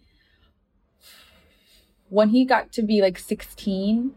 when 2.09 2.29
he 2.29 2.45
got 2.45 2.71
to 2.73 2.81
be 2.81 3.01
like 3.01 3.17
16. 3.17 4.11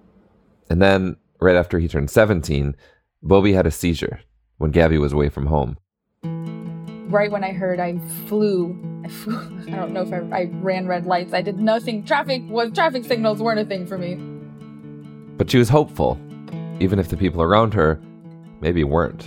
And 0.69 0.83
then 0.83 1.17
right 1.41 1.57
after 1.57 1.79
he 1.79 1.89
turned 1.89 2.11
17, 2.11 2.77
Bob'i 3.25 3.55
had 3.55 3.67
a 3.67 3.71
seizure 3.71 4.21
when 4.59 4.71
Gabby 4.71 4.99
was 4.99 5.13
away 5.13 5.29
from 5.29 5.47
home. 5.47 5.79
Right 7.11 7.31
when 7.31 7.43
I 7.43 7.53
heard, 7.53 7.81
I 7.81 7.99
flew. 8.27 8.79
I, 9.05 9.09
flew, 9.09 9.37
I 9.67 9.77
don't 9.77 9.93
know 9.93 10.03
if 10.03 10.13
I, 10.13 10.19
I 10.37 10.51
ran 10.61 10.87
red 10.87 11.07
lights. 11.07 11.33
I 11.33 11.43
did 11.43 11.59
nothing. 11.59 12.05
Traffic 12.05 12.43
was 12.49 12.71
traffic 12.73 13.05
signals 13.05 13.43
weren't 13.43 13.59
a 13.59 13.65
thing 13.65 13.87
for 13.87 13.99
me. 13.99 14.15
But 15.37 15.51
she 15.51 15.59
was 15.59 15.69
hopeful, 15.69 16.21
even 16.79 16.99
if 16.99 17.09
the 17.09 17.17
people 17.17 17.43
around 17.43 17.75
her 17.75 18.01
maybe 18.61 18.85
weren't. 18.85 19.27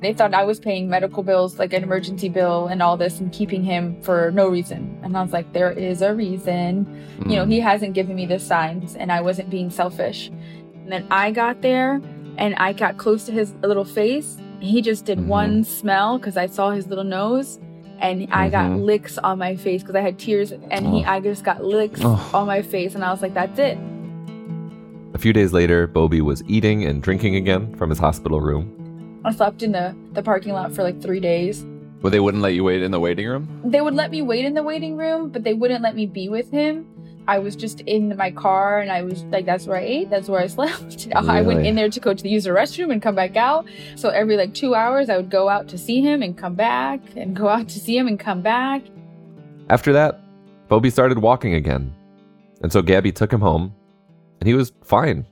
They 0.00 0.12
thought 0.12 0.34
I 0.34 0.44
was 0.44 0.60
paying 0.60 0.90
medical 0.90 1.22
bills, 1.22 1.58
like 1.58 1.72
an 1.72 1.82
emergency 1.82 2.28
bill 2.28 2.66
and 2.66 2.82
all 2.82 2.96
this, 2.96 3.18
and 3.18 3.32
keeping 3.32 3.64
him 3.64 4.00
for 4.02 4.30
no 4.32 4.48
reason. 4.48 4.98
And 5.02 5.16
I 5.16 5.22
was 5.22 5.32
like, 5.32 5.52
there 5.52 5.70
is 5.70 6.02
a 6.02 6.14
reason. 6.14 6.84
Mm. 7.18 7.30
You 7.30 7.36
know, 7.36 7.46
he 7.46 7.60
mm. 7.60 7.62
hasn't 7.62 7.94
given 7.94 8.14
me 8.14 8.26
the 8.26 8.38
signs, 8.38 8.94
and 8.94 9.10
I 9.10 9.22
wasn't 9.22 9.48
being 9.48 9.70
selfish. 9.70 10.28
And 10.28 10.92
then 10.92 11.06
I 11.10 11.30
got 11.30 11.62
there 11.62 12.00
and 12.38 12.54
I 12.56 12.72
got 12.72 12.96
close 12.96 13.24
to 13.24 13.32
his 13.32 13.54
little 13.62 13.84
face. 13.84 14.38
He 14.60 14.80
just 14.82 15.04
did 15.04 15.18
mm-hmm. 15.18 15.28
one 15.28 15.64
smell 15.64 16.18
because 16.18 16.36
I 16.36 16.46
saw 16.46 16.70
his 16.70 16.86
little 16.86 17.04
nose 17.04 17.58
and 17.98 18.22
mm-hmm. 18.22 18.32
I 18.32 18.48
got 18.48 18.70
mm-hmm. 18.70 18.82
licks 18.82 19.18
on 19.18 19.38
my 19.38 19.56
face 19.56 19.82
because 19.82 19.96
I 19.96 20.00
had 20.00 20.18
tears 20.18 20.52
and 20.52 20.86
oh. 20.86 20.90
he 20.92 21.04
I 21.04 21.20
just 21.20 21.44
got 21.44 21.64
licks 21.64 22.00
oh. 22.02 22.30
on 22.32 22.46
my 22.46 22.62
face 22.62 22.94
and 22.94 23.04
I 23.04 23.10
was 23.10 23.22
like, 23.22 23.34
that's 23.34 23.58
it. 23.58 23.78
A 25.14 25.18
few 25.18 25.32
days 25.32 25.52
later, 25.52 25.88
Bob'i 25.88 26.20
was 26.20 26.42
eating 26.46 26.84
and 26.84 27.02
drinking 27.02 27.36
again 27.36 27.74
from 27.76 27.90
his 27.90 27.98
hospital 27.98 28.40
room. 28.40 28.75
I 29.26 29.32
slept 29.32 29.64
in 29.64 29.72
the, 29.72 29.94
the 30.12 30.22
parking 30.22 30.52
lot 30.52 30.72
for 30.72 30.84
like 30.84 31.02
three 31.02 31.18
days. 31.18 31.66
But 32.00 32.10
they 32.10 32.20
wouldn't 32.20 32.44
let 32.44 32.54
you 32.54 32.62
wait 32.62 32.82
in 32.82 32.92
the 32.92 33.00
waiting 33.00 33.26
room? 33.26 33.60
They 33.64 33.80
would 33.80 33.94
let 33.94 34.12
me 34.12 34.22
wait 34.22 34.44
in 34.44 34.54
the 34.54 34.62
waiting 34.62 34.96
room, 34.96 35.30
but 35.30 35.42
they 35.42 35.52
wouldn't 35.52 35.82
let 35.82 35.96
me 35.96 36.06
be 36.06 36.28
with 36.28 36.48
him. 36.52 36.86
I 37.26 37.40
was 37.40 37.56
just 37.56 37.80
in 37.80 38.16
my 38.16 38.30
car 38.30 38.78
and 38.78 38.92
I 38.92 39.02
was 39.02 39.24
like, 39.24 39.44
that's 39.44 39.66
where 39.66 39.78
I 39.78 39.82
ate, 39.82 40.10
that's 40.10 40.28
where 40.28 40.40
I 40.40 40.46
slept. 40.58 41.06
Really? 41.06 41.12
I 41.12 41.42
went 41.42 41.66
in 41.66 41.74
there 41.74 41.88
to 41.88 41.98
go 41.98 42.14
to 42.14 42.22
the 42.22 42.28
user 42.28 42.54
restroom 42.54 42.92
and 42.92 43.02
come 43.02 43.16
back 43.16 43.36
out. 43.36 43.66
So 43.96 44.10
every 44.10 44.36
like 44.36 44.54
two 44.54 44.76
hours, 44.76 45.10
I 45.10 45.16
would 45.16 45.30
go 45.30 45.48
out 45.48 45.66
to 45.68 45.78
see 45.78 46.00
him 46.00 46.22
and 46.22 46.38
come 46.38 46.54
back 46.54 47.00
and 47.16 47.34
go 47.34 47.48
out 47.48 47.68
to 47.70 47.80
see 47.80 47.98
him 47.98 48.06
and 48.06 48.20
come 48.20 48.42
back. 48.42 48.82
After 49.70 49.92
that, 49.92 50.20
Bob'i 50.70 50.92
started 50.92 51.18
walking 51.18 51.54
again. 51.54 51.92
And 52.62 52.72
so 52.72 52.80
Gabby 52.80 53.10
took 53.10 53.32
him 53.32 53.40
home 53.40 53.74
and 54.40 54.46
he 54.46 54.54
was 54.54 54.72
fine. 54.84 55.26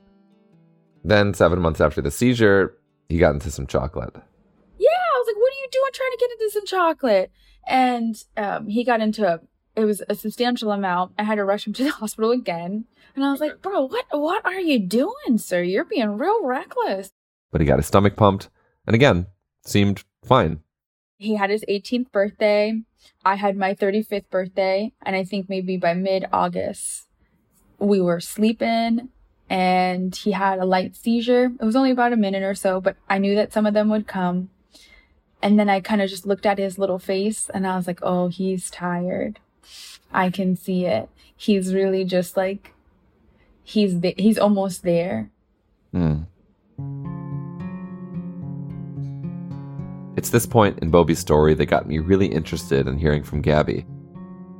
Then, 1.05 1.33
seven 1.33 1.61
months 1.61 1.79
after 1.79 2.01
the 2.01 2.11
seizure, 2.11 2.75
he 3.09 3.17
got 3.17 3.33
into 3.33 3.51
some 3.51 3.67
chocolate. 3.67 4.15
Yeah, 4.77 4.89
I 4.89 5.17
was 5.17 5.27
like, 5.27 5.37
"What 5.37 5.53
are 5.53 5.61
you 5.61 5.67
doing, 5.71 5.91
trying 5.93 6.11
to 6.11 6.17
get 6.19 6.31
into 6.31 6.51
some 6.51 6.65
chocolate?" 6.65 7.31
And 7.67 8.23
um, 8.37 8.67
he 8.67 8.83
got 8.83 9.01
into 9.01 9.27
a. 9.27 9.39
It 9.75 9.83
was 9.83 10.01
a 10.07 10.15
substantial 10.15 10.71
amount. 10.71 11.13
I 11.19 11.23
had 11.23 11.35
to 11.35 11.43
rush 11.43 11.67
him 11.67 11.73
to 11.73 11.83
the 11.83 11.91
hospital 12.01 12.31
again, 12.31 12.85
and 13.15 13.23
I 13.23 13.31
was 13.31 13.41
like, 13.41 13.61
"Bro, 13.61 13.87
what? 13.87 14.05
What 14.11 14.45
are 14.45 14.59
you 14.59 14.79
doing, 14.79 15.37
sir? 15.37 15.61
You're 15.61 15.85
being 15.85 16.17
real 16.17 16.45
reckless." 16.45 17.11
But 17.51 17.61
he 17.61 17.67
got 17.67 17.79
his 17.79 17.87
stomach 17.87 18.15
pumped, 18.15 18.49
and 18.85 18.95
again, 18.95 19.27
seemed 19.65 20.03
fine. 20.23 20.59
He 21.17 21.35
had 21.35 21.49
his 21.49 21.63
18th 21.69 22.11
birthday. 22.11 22.81
I 23.23 23.35
had 23.35 23.55
my 23.55 23.73
35th 23.73 24.29
birthday, 24.29 24.91
and 25.01 25.15
I 25.15 25.23
think 25.23 25.47
maybe 25.47 25.77
by 25.77 25.93
mid 25.93 26.25
August, 26.33 27.07
we 27.79 28.01
were 28.01 28.19
sleeping 28.19 29.09
and 29.49 30.15
he 30.15 30.31
had 30.31 30.59
a 30.59 30.65
light 30.65 30.95
seizure. 30.95 31.51
It 31.59 31.63
was 31.63 31.75
only 31.75 31.91
about 31.91 32.13
a 32.13 32.17
minute 32.17 32.43
or 32.43 32.55
so, 32.55 32.81
but 32.81 32.95
I 33.09 33.17
knew 33.17 33.35
that 33.35 33.53
some 33.53 33.65
of 33.65 33.73
them 33.73 33.89
would 33.89 34.07
come. 34.07 34.49
And 35.41 35.59
then 35.59 35.69
I 35.69 35.79
kind 35.79 36.01
of 36.01 36.09
just 36.09 36.25
looked 36.25 36.45
at 36.45 36.57
his 36.57 36.79
little 36.79 36.97
face 36.97 37.49
and 37.53 37.67
I 37.67 37.75
was 37.75 37.87
like, 37.87 37.99
oh, 38.01 38.29
he's 38.29 38.69
tired. 38.71 39.39
I 40.11 40.29
can 40.29 40.55
see 40.55 40.85
it. 40.85 41.09
He's 41.35 41.73
really 41.73 42.03
just 42.03 42.35
like, 42.35 42.73
he's, 43.63 43.95
he's 44.17 44.39
almost 44.39 44.83
there. 44.83 45.29
Hmm. 45.91 46.23
It's 50.17 50.29
this 50.29 50.45
point 50.45 50.79
in 50.79 50.91
Bob'i's 50.91 51.19
story 51.19 51.53
that 51.53 51.65
got 51.67 51.87
me 51.87 51.99
really 51.99 52.27
interested 52.27 52.87
in 52.87 52.97
hearing 52.97 53.23
from 53.23 53.41
Gabby. 53.41 53.85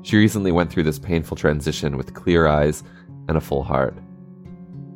She 0.03 0.17
recently 0.17 0.51
went 0.51 0.71
through 0.71 0.83
this 0.83 0.99
painful 0.99 1.37
transition 1.37 1.97
with 1.97 2.13
clear 2.13 2.45
eyes 2.45 2.83
and 3.27 3.37
a 3.37 3.41
full 3.41 3.63
heart. 3.63 3.95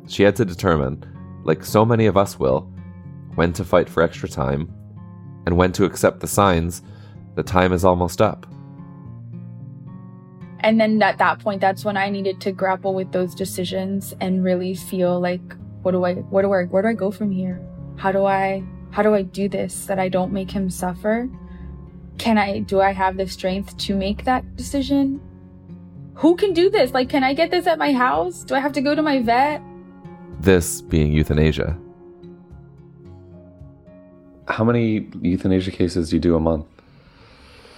She 0.06 0.22
had 0.22 0.36
to 0.36 0.44
determine, 0.44 1.04
like 1.44 1.64
so 1.64 1.84
many 1.84 2.06
of 2.06 2.16
us 2.16 2.38
will, 2.38 2.62
when 3.34 3.52
to 3.54 3.64
fight 3.64 3.88
for 3.88 4.02
extra 4.02 4.28
time 4.28 4.72
and 5.46 5.56
when 5.56 5.72
to 5.72 5.84
accept 5.84 6.20
the 6.20 6.26
signs 6.26 6.82
that 7.36 7.46
time 7.46 7.72
is 7.72 7.84
almost 7.84 8.20
up. 8.20 8.46
And 10.60 10.78
then 10.80 11.02
at 11.02 11.18
that 11.18 11.38
point, 11.38 11.60
that's 11.60 11.84
when 11.84 11.96
I 11.96 12.10
needed 12.10 12.40
to 12.42 12.52
grapple 12.52 12.92
with 12.92 13.12
those 13.12 13.34
decisions 13.34 14.14
and 14.20 14.44
really 14.44 14.74
feel 14.74 15.18
like, 15.18 15.40
what 15.82 15.92
do 15.92 16.04
I, 16.04 16.14
what 16.14 16.42
do 16.42 16.52
I, 16.52 16.64
where 16.64 16.82
do 16.82 16.88
I 16.88 16.92
go 16.92 17.10
from 17.10 17.30
here? 17.30 17.64
How 17.96 18.12
do 18.12 18.26
I, 18.26 18.62
how 18.90 19.02
do 19.02 19.14
I 19.14 19.22
do 19.22 19.48
this 19.48 19.86
that 19.86 19.98
I 19.98 20.08
don't 20.08 20.32
make 20.32 20.50
him 20.50 20.68
suffer? 20.68 21.30
Can 22.18 22.36
I, 22.36 22.58
do 22.58 22.80
I 22.80 22.92
have 22.92 23.16
the 23.16 23.26
strength 23.26 23.76
to 23.78 23.96
make 23.96 24.24
that 24.24 24.56
decision? 24.56 25.20
Who 26.16 26.36
can 26.36 26.52
do 26.52 26.68
this? 26.68 26.92
Like, 26.92 27.08
can 27.08 27.24
I 27.24 27.32
get 27.32 27.50
this 27.50 27.66
at 27.66 27.78
my 27.78 27.94
house? 27.94 28.44
Do 28.44 28.54
I 28.54 28.60
have 28.60 28.72
to 28.74 28.82
go 28.82 28.94
to 28.94 29.00
my 29.00 29.22
vet? 29.22 29.62
This 30.40 30.80
being 30.80 31.12
euthanasia. 31.12 31.76
How 34.48 34.64
many 34.64 35.06
euthanasia 35.20 35.70
cases 35.70 36.08
do 36.08 36.16
you 36.16 36.20
do 36.20 36.34
a 36.34 36.40
month? 36.40 36.64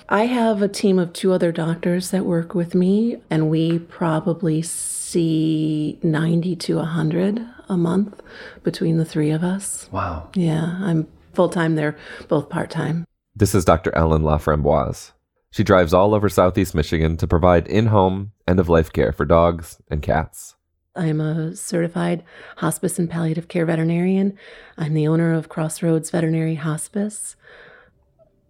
I 0.09 0.27
have 0.27 0.63
a 0.63 0.69
team 0.69 1.01
of 1.01 1.13
two 1.13 1.33
other 1.33 1.51
doctors 1.51 2.13
that 2.13 2.25
work 2.25 2.55
with 2.55 2.77
me, 2.77 3.17
and 3.31 3.51
we 3.51 3.81
probably 3.81 4.63
see 4.63 5.99
90 6.05 6.55
to 6.55 6.77
100 6.77 7.45
a 7.69 7.77
month 7.77 8.21
between 8.63 8.97
the 8.97 9.05
three 9.05 9.33
of 9.33 9.43
us. 9.43 9.89
Wow. 9.91 10.31
Yeah, 10.37 10.79
I'm 10.83 11.09
full 11.33 11.49
time, 11.49 11.75
they're 11.75 11.97
both 12.29 12.49
part 12.49 12.71
time. 12.71 13.07
This 13.35 13.57
is 13.57 13.65
Dr. 13.65 13.93
Ellen 13.97 14.23
LaFramboise. 14.23 15.11
She 15.51 15.65
drives 15.65 15.93
all 15.93 16.15
over 16.15 16.29
Southeast 16.29 16.77
Michigan 16.77 17.17
to 17.17 17.27
provide 17.27 17.67
in 17.67 17.87
home, 17.87 18.31
end 18.47 18.61
of 18.61 18.69
life 18.69 18.93
care 18.93 19.11
for 19.11 19.25
dogs 19.25 19.79
and 19.91 20.01
cats. 20.01 20.55
I'm 20.95 21.21
a 21.23 21.57
certified 21.57 22.23
hospice 22.57 22.99
and 22.99 23.09
palliative 23.09 23.49
care 23.49 23.65
veterinarian. 23.65 24.37
I'm 24.77 24.93
the 24.93 25.09
owner 25.09 25.33
of 25.33 25.49
Crossroads 25.49 26.11
Veterinary 26.11 26.57
Hospice. 26.57 27.35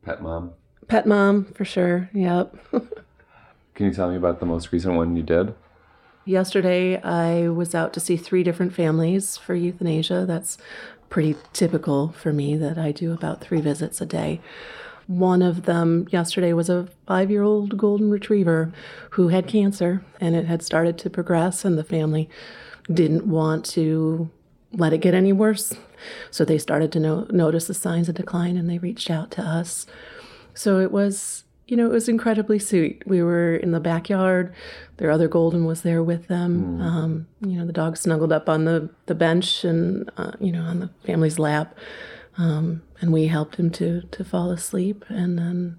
Pet 0.05 0.21
mom. 0.21 0.53
Pet 0.89 1.07
mom, 1.07 1.45
for 1.55 1.65
sure. 1.65 2.11
Yep. 2.13 2.57
Can 3.75 3.87
you 3.87 3.93
tell 3.93 4.11
me 4.11 4.17
about 4.17 4.41
the 4.41 4.47
most 4.47 4.73
recent 4.73 4.97
one 4.97 5.15
you 5.15 5.23
did? 5.23 5.55
Yesterday, 6.25 7.01
I 7.03 7.49
was 7.49 7.75
out 7.75 7.93
to 7.95 8.01
see 8.01 8.17
three 8.17 8.43
different 8.43 8.75
families 8.75 9.37
for 9.37 9.55
euthanasia. 9.55 10.25
That's 10.27 10.59
pretty 11.11 11.37
typical 11.53 12.09
for 12.11 12.33
me 12.33 12.57
that 12.57 12.77
I 12.77 12.91
do 12.91 13.13
about 13.13 13.41
three 13.41 13.61
visits 13.61 14.01
a 14.01 14.07
day. 14.07 14.41
One 15.07 15.43
of 15.43 15.65
them 15.65 16.07
yesterday 16.11 16.53
was 16.53 16.69
a 16.69 16.89
five 17.07 17.31
year 17.31 17.43
old 17.43 17.77
golden 17.77 18.11
retriever 18.11 18.73
who 19.11 19.29
had 19.29 19.47
cancer 19.47 20.05
and 20.21 20.35
it 20.35 20.47
had 20.47 20.63
started 20.63 20.99
to 20.99 21.11
progress, 21.11 21.65
and 21.65 21.77
the 21.77 21.85
family 21.85 22.29
didn't 22.93 23.27
want 23.27 23.65
to 23.65 24.31
let 24.73 24.93
it 24.93 24.99
get 24.99 25.15
any 25.15 25.33
worse. 25.33 25.75
So 26.31 26.45
they 26.45 26.59
started 26.59 26.93
to 26.93 27.01
no- 27.01 27.27
notice 27.31 27.67
the 27.67 27.75
signs 27.75 28.09
of 28.09 28.15
decline 28.15 28.57
and 28.57 28.69
they 28.69 28.79
reached 28.79 29.11
out 29.11 29.31
to 29.33 29.43
us. 29.43 29.87
So 30.55 30.81
it 30.81 30.91
was, 30.91 31.45
you 31.67 31.77
know, 31.77 31.87
it 31.87 31.93
was 31.93 32.09
incredibly 32.09 32.59
sweet. 32.59 33.03
We 33.07 33.23
were 33.23 33.57
in 33.57 33.73
the 33.73 33.81
backyard. 33.81 34.55
Their 34.97 35.11
other 35.11 35.29
golden 35.29 35.65
was 35.65 35.83
there 35.83 36.03
with 36.03 36.29
them. 36.29 36.81
Um, 36.81 37.27
you 37.41 37.59
know, 37.59 37.67
the 37.67 37.73
dog 37.73 37.97
snuggled 37.97 38.33
up 38.33 38.49
on 38.49 38.65
the, 38.65 38.91
the 39.07 39.15
bench 39.15 39.65
and, 39.65 40.11
uh, 40.17 40.33
you 40.41 40.53
know, 40.53 40.63
on 40.63 40.81
the 40.81 40.91
family's 41.05 41.39
lap. 41.39 41.77
Um, 42.39 42.83
and 43.01 43.13
we 43.13 43.27
helped 43.27 43.57
him 43.57 43.71
to, 43.73 44.03
to 44.03 44.25
fall 44.25 44.51
asleep 44.51 45.05
and 45.09 45.39
then 45.39 45.79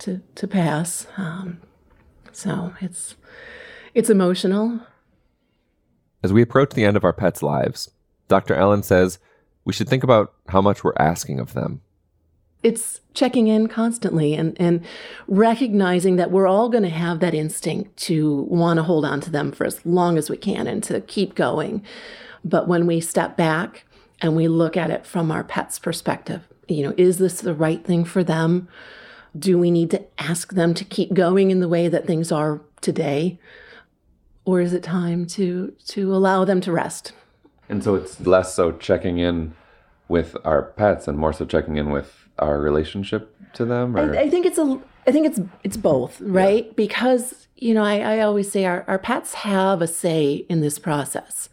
to, 0.00 0.22
to 0.34 0.48
pass. 0.48 1.06
Um, 1.16 1.60
so 2.32 2.74
it's, 2.80 3.14
it's 3.94 4.10
emotional. 4.10 4.80
As 6.22 6.32
we 6.32 6.42
approach 6.42 6.70
the 6.70 6.84
end 6.84 6.96
of 6.96 7.04
our 7.04 7.12
pets' 7.12 7.42
lives, 7.42 7.90
Dr. 8.28 8.54
Ellen 8.54 8.82
says 8.82 9.18
we 9.64 9.72
should 9.72 9.88
think 9.88 10.02
about 10.02 10.34
how 10.48 10.60
much 10.60 10.82
we're 10.82 10.94
asking 10.98 11.38
of 11.38 11.52
them. 11.52 11.80
it's 12.64 13.00
checking 13.12 13.46
in 13.46 13.68
constantly 13.68 14.34
and, 14.34 14.56
and 14.58 14.84
recognizing 15.28 16.16
that 16.16 16.30
we're 16.30 16.48
all 16.48 16.68
going 16.68 16.82
to 16.82 16.88
have 16.88 17.20
that 17.20 17.34
instinct 17.34 17.96
to 17.96 18.42
want 18.48 18.78
to 18.78 18.82
hold 18.82 19.04
on 19.04 19.20
to 19.20 19.30
them 19.30 19.52
for 19.52 19.64
as 19.64 19.84
long 19.86 20.18
as 20.18 20.28
we 20.28 20.36
can 20.36 20.66
and 20.66 20.82
to 20.82 21.00
keep 21.02 21.34
going. 21.34 21.84
But 22.44 22.66
when 22.66 22.86
we 22.86 23.00
step 23.00 23.36
back 23.36 23.84
and 24.24 24.34
we 24.34 24.48
look 24.48 24.74
at 24.74 24.90
it 24.90 25.04
from 25.04 25.30
our 25.30 25.44
pet's 25.44 25.78
perspective, 25.78 26.48
you 26.66 26.82
know, 26.82 26.94
is 26.96 27.18
this 27.18 27.42
the 27.42 27.52
right 27.52 27.84
thing 27.84 28.06
for 28.06 28.24
them? 28.24 28.68
Do 29.38 29.58
we 29.58 29.70
need 29.70 29.90
to 29.90 30.02
ask 30.18 30.54
them 30.54 30.72
to 30.72 30.84
keep 30.84 31.12
going 31.12 31.50
in 31.50 31.60
the 31.60 31.68
way 31.68 31.88
that 31.88 32.06
things 32.06 32.32
are 32.32 32.62
today? 32.80 33.38
Or 34.46 34.62
is 34.62 34.72
it 34.72 34.82
time 34.82 35.26
to 35.26 35.74
to 35.88 36.14
allow 36.14 36.46
them 36.46 36.62
to 36.62 36.72
rest? 36.72 37.12
And 37.68 37.84
so 37.84 37.96
it's 37.96 38.18
less 38.18 38.54
so 38.54 38.72
checking 38.72 39.18
in 39.18 39.54
with 40.08 40.38
our 40.42 40.62
pets 40.62 41.06
and 41.06 41.18
more 41.18 41.34
so 41.34 41.44
checking 41.44 41.76
in 41.76 41.90
with 41.90 42.26
our 42.38 42.58
relationship 42.58 43.30
to 43.52 43.66
them 43.66 43.94
or 43.94 44.16
I, 44.16 44.22
I 44.22 44.30
think 44.30 44.46
it's 44.46 44.58
a 44.58 44.80
I 45.06 45.12
think 45.12 45.26
it's 45.26 45.40
it's 45.62 45.76
both, 45.76 46.18
right? 46.22 46.74
Because 46.76 47.46
you 47.56 47.74
know, 47.74 47.84
I, 47.84 47.98
I 47.98 48.20
always 48.20 48.50
say 48.50 48.64
our, 48.64 48.86
our 48.88 48.98
pets 48.98 49.34
have 49.34 49.82
a 49.82 49.86
say 49.86 50.46
in 50.48 50.62
this 50.62 50.78
process. 50.78 51.50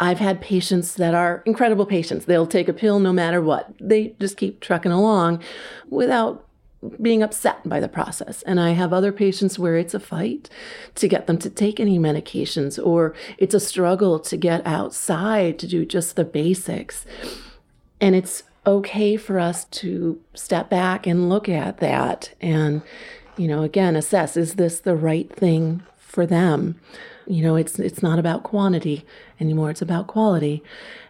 I've 0.00 0.18
had 0.18 0.40
patients 0.40 0.94
that 0.94 1.14
are 1.14 1.42
incredible 1.44 1.86
patients. 1.86 2.24
They'll 2.24 2.46
take 2.46 2.68
a 2.68 2.72
pill 2.72 3.00
no 3.00 3.12
matter 3.12 3.40
what. 3.40 3.72
They 3.80 4.14
just 4.20 4.36
keep 4.36 4.60
trucking 4.60 4.92
along 4.92 5.42
without 5.88 6.44
being 7.02 7.22
upset 7.22 7.68
by 7.68 7.80
the 7.80 7.88
process. 7.88 8.42
And 8.42 8.60
I 8.60 8.70
have 8.70 8.92
other 8.92 9.10
patients 9.10 9.58
where 9.58 9.76
it's 9.76 9.94
a 9.94 10.00
fight 10.00 10.48
to 10.94 11.08
get 11.08 11.26
them 11.26 11.38
to 11.38 11.50
take 11.50 11.80
any 11.80 11.98
medications, 11.98 12.84
or 12.84 13.14
it's 13.36 13.54
a 13.54 13.60
struggle 13.60 14.20
to 14.20 14.36
get 14.36 14.64
outside 14.64 15.58
to 15.58 15.66
do 15.66 15.84
just 15.84 16.14
the 16.14 16.24
basics. 16.24 17.04
And 18.00 18.14
it's 18.14 18.44
okay 18.64 19.16
for 19.16 19.40
us 19.40 19.64
to 19.64 20.20
step 20.34 20.70
back 20.70 21.06
and 21.06 21.28
look 21.28 21.48
at 21.48 21.78
that 21.78 22.34
and, 22.40 22.82
you 23.36 23.48
know, 23.48 23.62
again, 23.62 23.96
assess 23.96 24.36
is 24.36 24.54
this 24.54 24.78
the 24.80 24.94
right 24.94 25.34
thing 25.34 25.82
for 25.96 26.26
them? 26.26 26.78
You 27.28 27.42
know, 27.42 27.56
it's 27.56 27.78
it's 27.78 28.02
not 28.02 28.18
about 28.18 28.42
quantity 28.42 29.04
anymore, 29.38 29.70
it's 29.70 29.82
about 29.82 30.06
quality. 30.06 30.62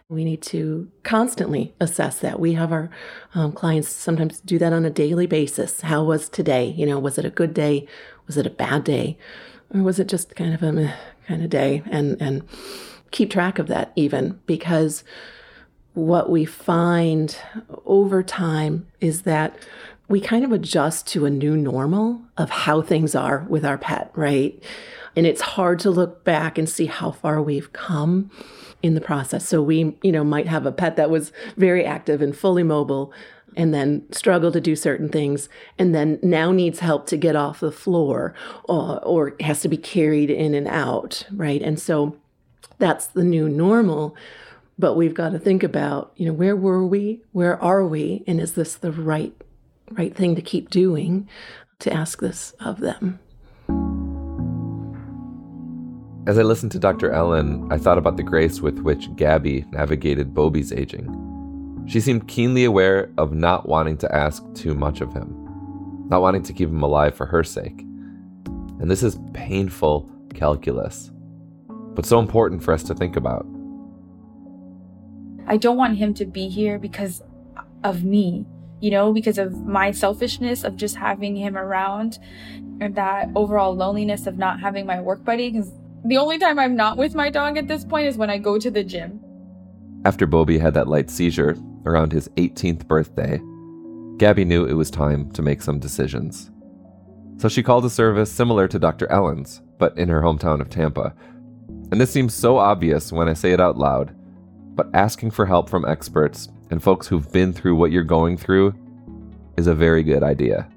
We 0.09 0.25
need 0.25 0.41
to 0.43 0.89
constantly 1.03 1.73
assess 1.79 2.19
that. 2.19 2.39
We 2.39 2.53
have 2.53 2.71
our 2.71 2.89
um, 3.35 3.51
clients 3.51 3.89
sometimes 3.89 4.39
do 4.39 4.57
that 4.57 4.73
on 4.73 4.83
a 4.83 4.89
daily 4.89 5.27
basis. 5.27 5.81
How 5.81 6.03
was 6.03 6.29
today? 6.29 6.65
You 6.65 6.87
know, 6.87 6.97
was 6.97 7.19
it 7.19 7.25
a 7.25 7.29
good 7.29 7.53
day? 7.53 7.87
Was 8.25 8.35
it 8.35 8.47
a 8.47 8.49
bad 8.49 8.83
day? 8.83 9.17
Or 9.73 9.83
was 9.83 9.99
it 9.99 10.07
just 10.07 10.35
kind 10.35 10.53
of 10.53 10.63
a 10.63 10.93
kind 11.27 11.43
of 11.43 11.49
day? 11.49 11.83
And 11.89 12.19
and 12.19 12.47
keep 13.11 13.31
track 13.31 13.59
of 13.59 13.67
that 13.67 13.91
even 13.95 14.39
because 14.45 15.03
what 15.93 16.29
we 16.29 16.45
find 16.45 17.35
over 17.85 18.23
time 18.23 18.87
is 19.01 19.23
that 19.23 19.57
we 20.09 20.19
kind 20.19 20.43
of 20.43 20.51
adjust 20.51 21.07
to 21.07 21.25
a 21.25 21.29
new 21.29 21.55
normal 21.55 22.21
of 22.35 22.49
how 22.49 22.81
things 22.81 23.13
are 23.15 23.45
with 23.47 23.63
our 23.63 23.77
pet, 23.77 24.11
right? 24.15 24.61
And 25.15 25.25
it's 25.25 25.41
hard 25.41 25.79
to 25.79 25.91
look 25.91 26.23
back 26.23 26.57
and 26.57 26.67
see 26.67 26.87
how 26.87 27.11
far 27.11 27.41
we've 27.41 27.71
come 27.71 28.31
in 28.81 28.95
the 28.95 29.01
process. 29.01 29.47
So 29.47 29.61
we, 29.61 29.95
you 30.01 30.11
know, 30.11 30.23
might 30.23 30.47
have 30.47 30.65
a 30.65 30.71
pet 30.71 30.95
that 30.95 31.11
was 31.11 31.31
very 31.57 31.85
active 31.85 32.21
and 32.21 32.35
fully 32.35 32.63
mobile 32.63 33.13
and 33.55 33.73
then 33.73 34.11
struggle 34.11 34.51
to 34.51 34.61
do 34.61 34.75
certain 34.75 35.09
things 35.09 35.47
and 35.77 35.93
then 35.93 36.19
now 36.23 36.51
needs 36.51 36.79
help 36.79 37.05
to 37.07 37.17
get 37.17 37.35
off 37.35 37.59
the 37.59 37.71
floor 37.71 38.33
or, 38.63 39.03
or 39.03 39.35
has 39.39 39.61
to 39.61 39.67
be 39.67 39.77
carried 39.77 40.31
in 40.31 40.55
and 40.55 40.67
out, 40.67 41.25
right? 41.31 41.61
And 41.61 41.79
so 41.79 42.17
that's 42.79 43.07
the 43.07 43.23
new 43.23 43.47
normal 43.47 44.15
but 44.77 44.95
we've 44.95 45.13
got 45.13 45.33
to 45.33 45.39
think 45.39 45.61
about 45.61 46.13
you 46.15 46.25
know 46.25 46.31
where 46.31 46.55
were 46.55 46.85
we 46.85 47.19
where 47.33 47.61
are 47.61 47.85
we 47.85 48.23
and 48.25 48.39
is 48.39 48.53
this 48.53 48.75
the 48.75 48.93
right 48.93 49.43
right 49.91 50.15
thing 50.15 50.35
to 50.35 50.41
keep 50.41 50.69
doing 50.69 51.27
to 51.79 51.91
ask 51.91 52.19
this 52.19 52.53
of 52.59 52.79
them 52.79 53.19
As 56.29 56.37
I 56.37 56.43
listened 56.43 56.71
to 56.73 56.79
Dr. 56.79 57.11
Ellen, 57.11 57.67
I 57.71 57.79
thought 57.79 57.97
about 57.97 58.15
the 58.15 58.21
grace 58.21 58.61
with 58.61 58.81
which 58.81 59.15
Gabby 59.15 59.65
navigated 59.71 60.31
Bob'i's 60.31 60.71
aging. 60.71 61.85
She 61.87 61.99
seemed 61.99 62.27
keenly 62.27 62.65
aware 62.65 63.09
of 63.17 63.33
not 63.33 63.67
wanting 63.67 63.97
to 63.97 64.15
ask 64.15 64.43
too 64.53 64.75
much 64.75 65.01
of 65.01 65.11
him, 65.11 65.33
not 66.07 66.21
wanting 66.21 66.43
to 66.43 66.53
keep 66.53 66.69
him 66.69 66.83
alive 66.83 67.15
for 67.15 67.25
her 67.25 67.43
sake. 67.43 67.79
And 68.79 68.91
this 68.91 69.01
is 69.01 69.17
painful 69.33 70.07
calculus, 70.35 71.09
but 71.95 72.05
so 72.05 72.19
important 72.19 72.61
for 72.61 72.75
us 72.75 72.83
to 72.83 72.93
think 72.93 73.15
about. 73.15 73.47
I 75.47 75.57
don't 75.57 75.77
want 75.77 75.97
him 75.97 76.13
to 76.13 76.25
be 76.25 76.47
here 76.47 76.77
because 76.77 77.23
of 77.83 78.03
me, 78.03 78.45
you 78.81 78.91
know, 78.91 79.11
because 79.13 79.37
of 79.37 79.65
my 79.65 79.91
selfishness 79.91 80.63
of 80.63 80.75
just 80.75 80.95
having 80.95 81.35
him 81.35 81.57
around 81.57 82.19
and 82.79 82.95
that 82.95 83.29
overall 83.35 83.75
loneliness 83.75 84.27
of 84.27 84.37
not 84.37 84.59
having 84.59 84.85
my 84.85 85.01
work 85.01 85.23
buddy. 85.23 85.51
Because 85.51 85.71
the 86.05 86.17
only 86.17 86.37
time 86.37 86.59
I'm 86.59 86.75
not 86.75 86.97
with 86.97 87.15
my 87.15 87.29
dog 87.29 87.57
at 87.57 87.67
this 87.67 87.83
point 87.83 88.07
is 88.07 88.17
when 88.17 88.29
I 88.29 88.37
go 88.37 88.57
to 88.57 88.71
the 88.71 88.83
gym. 88.83 89.19
After 90.05 90.25
Bob'i 90.25 90.59
had 90.59 90.73
that 90.75 90.87
light 90.87 91.09
seizure 91.09 91.57
around 91.85 92.13
his 92.13 92.29
18th 92.29 92.87
birthday, 92.87 93.41
Gabby 94.17 94.45
knew 94.45 94.65
it 94.65 94.73
was 94.73 94.89
time 94.89 95.29
to 95.31 95.41
make 95.41 95.61
some 95.61 95.79
decisions. 95.79 96.51
So 97.37 97.47
she 97.49 97.63
called 97.63 97.85
a 97.85 97.89
service 97.89 98.31
similar 98.31 98.67
to 98.67 98.79
Dr. 98.79 99.09
Ellen's, 99.11 99.61
but 99.77 99.97
in 99.97 100.09
her 100.09 100.21
hometown 100.21 100.61
of 100.61 100.69
Tampa. 100.69 101.13
And 101.91 101.99
this 101.99 102.11
seems 102.11 102.33
so 102.33 102.57
obvious 102.57 103.11
when 103.11 103.29
I 103.29 103.33
say 103.33 103.51
it 103.51 103.61
out 103.61 103.77
loud, 103.77 104.15
but 104.75 104.89
asking 104.93 105.31
for 105.31 105.45
help 105.45 105.69
from 105.69 105.85
experts 105.85 106.49
and 106.69 106.81
folks 106.81 107.07
who've 107.07 107.31
been 107.31 107.53
through 107.53 107.75
what 107.75 107.91
you're 107.91 108.03
going 108.03 108.37
through 108.37 108.73
is 109.57 109.67
a 109.67 109.75
very 109.75 110.03
good 110.03 110.23
idea. 110.23 110.69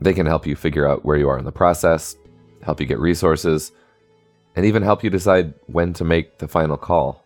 They 0.00 0.12
can 0.12 0.26
help 0.26 0.46
you 0.46 0.54
figure 0.54 0.88
out 0.88 1.04
where 1.04 1.16
you 1.16 1.28
are 1.28 1.38
in 1.38 1.44
the 1.44 1.52
process, 1.52 2.16
help 2.62 2.80
you 2.80 2.86
get 2.86 2.98
resources, 2.98 3.72
and 4.54 4.64
even 4.64 4.82
help 4.82 5.02
you 5.02 5.10
decide 5.10 5.54
when 5.66 5.92
to 5.94 6.04
make 6.04 6.38
the 6.38 6.48
final 6.48 6.76
call. 6.76 7.24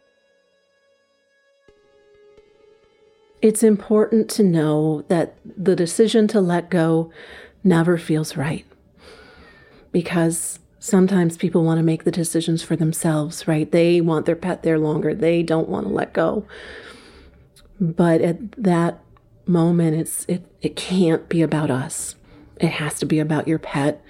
It's 3.40 3.62
important 3.62 4.30
to 4.30 4.44
know 4.44 5.04
that 5.08 5.34
the 5.44 5.74
decision 5.74 6.28
to 6.28 6.40
let 6.40 6.70
go 6.70 7.10
never 7.64 7.98
feels 7.98 8.36
right 8.36 8.64
because 9.90 10.60
sometimes 10.78 11.36
people 11.36 11.64
want 11.64 11.78
to 11.78 11.82
make 11.82 12.04
the 12.04 12.10
decisions 12.10 12.62
for 12.62 12.76
themselves, 12.76 13.46
right? 13.46 13.70
They 13.70 14.00
want 14.00 14.26
their 14.26 14.36
pet 14.36 14.62
there 14.62 14.78
longer, 14.78 15.14
they 15.14 15.42
don't 15.42 15.68
want 15.68 15.86
to 15.86 15.92
let 15.92 16.12
go. 16.12 16.46
But 17.82 18.20
at 18.20 18.52
that 18.52 19.00
moment, 19.44 19.96
it's 19.96 20.24
it, 20.26 20.44
it 20.60 20.76
can't 20.76 21.28
be 21.28 21.42
about 21.42 21.68
us. 21.68 22.14
It 22.60 22.68
has 22.68 23.00
to 23.00 23.06
be 23.06 23.18
about 23.18 23.48
your 23.48 23.58
pet 23.58 24.00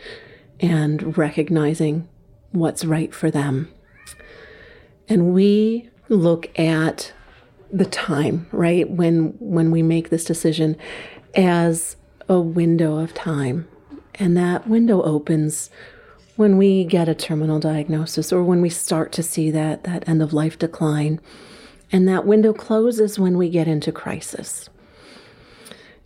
and 0.61 1.17
recognizing 1.17 2.07
what's 2.51 2.85
right 2.85 3.15
for 3.15 3.31
them. 3.31 3.73
And 5.09 5.33
we 5.33 5.89
look 6.11 6.57
at 6.59 7.15
the 7.73 7.87
time, 7.87 8.47
right? 8.53 8.89
When 8.91 9.35
when 9.41 9.71
we 9.71 9.81
make 9.81 10.11
this 10.11 10.27
decision 10.27 10.77
as 11.35 11.97
a 12.29 12.39
window 12.39 12.99
of 12.99 13.15
time. 13.15 13.67
And 14.17 14.37
that 14.37 14.69
window 14.69 15.01
opens 15.03 15.71
when 16.37 16.59
we 16.59 16.85
get 16.85 17.09
a 17.09 17.15
terminal 17.15 17.59
diagnosis 17.59 18.35
or 18.35 18.43
when 18.43 18.61
we 18.61 18.69
start 18.69 19.13
to 19.13 19.23
see 19.23 19.51
that 19.51 19.85
that 19.85 20.07
end 20.07 20.21
of 20.21 20.35
life 20.35 20.59
decline. 20.59 21.23
And 21.93 22.09
that 22.09 22.27
window 22.27 22.55
closes 22.55 23.19
when 23.19 23.37
we 23.37 23.51
get 23.51 23.69
into 23.69 23.93
crisis. 23.93 24.71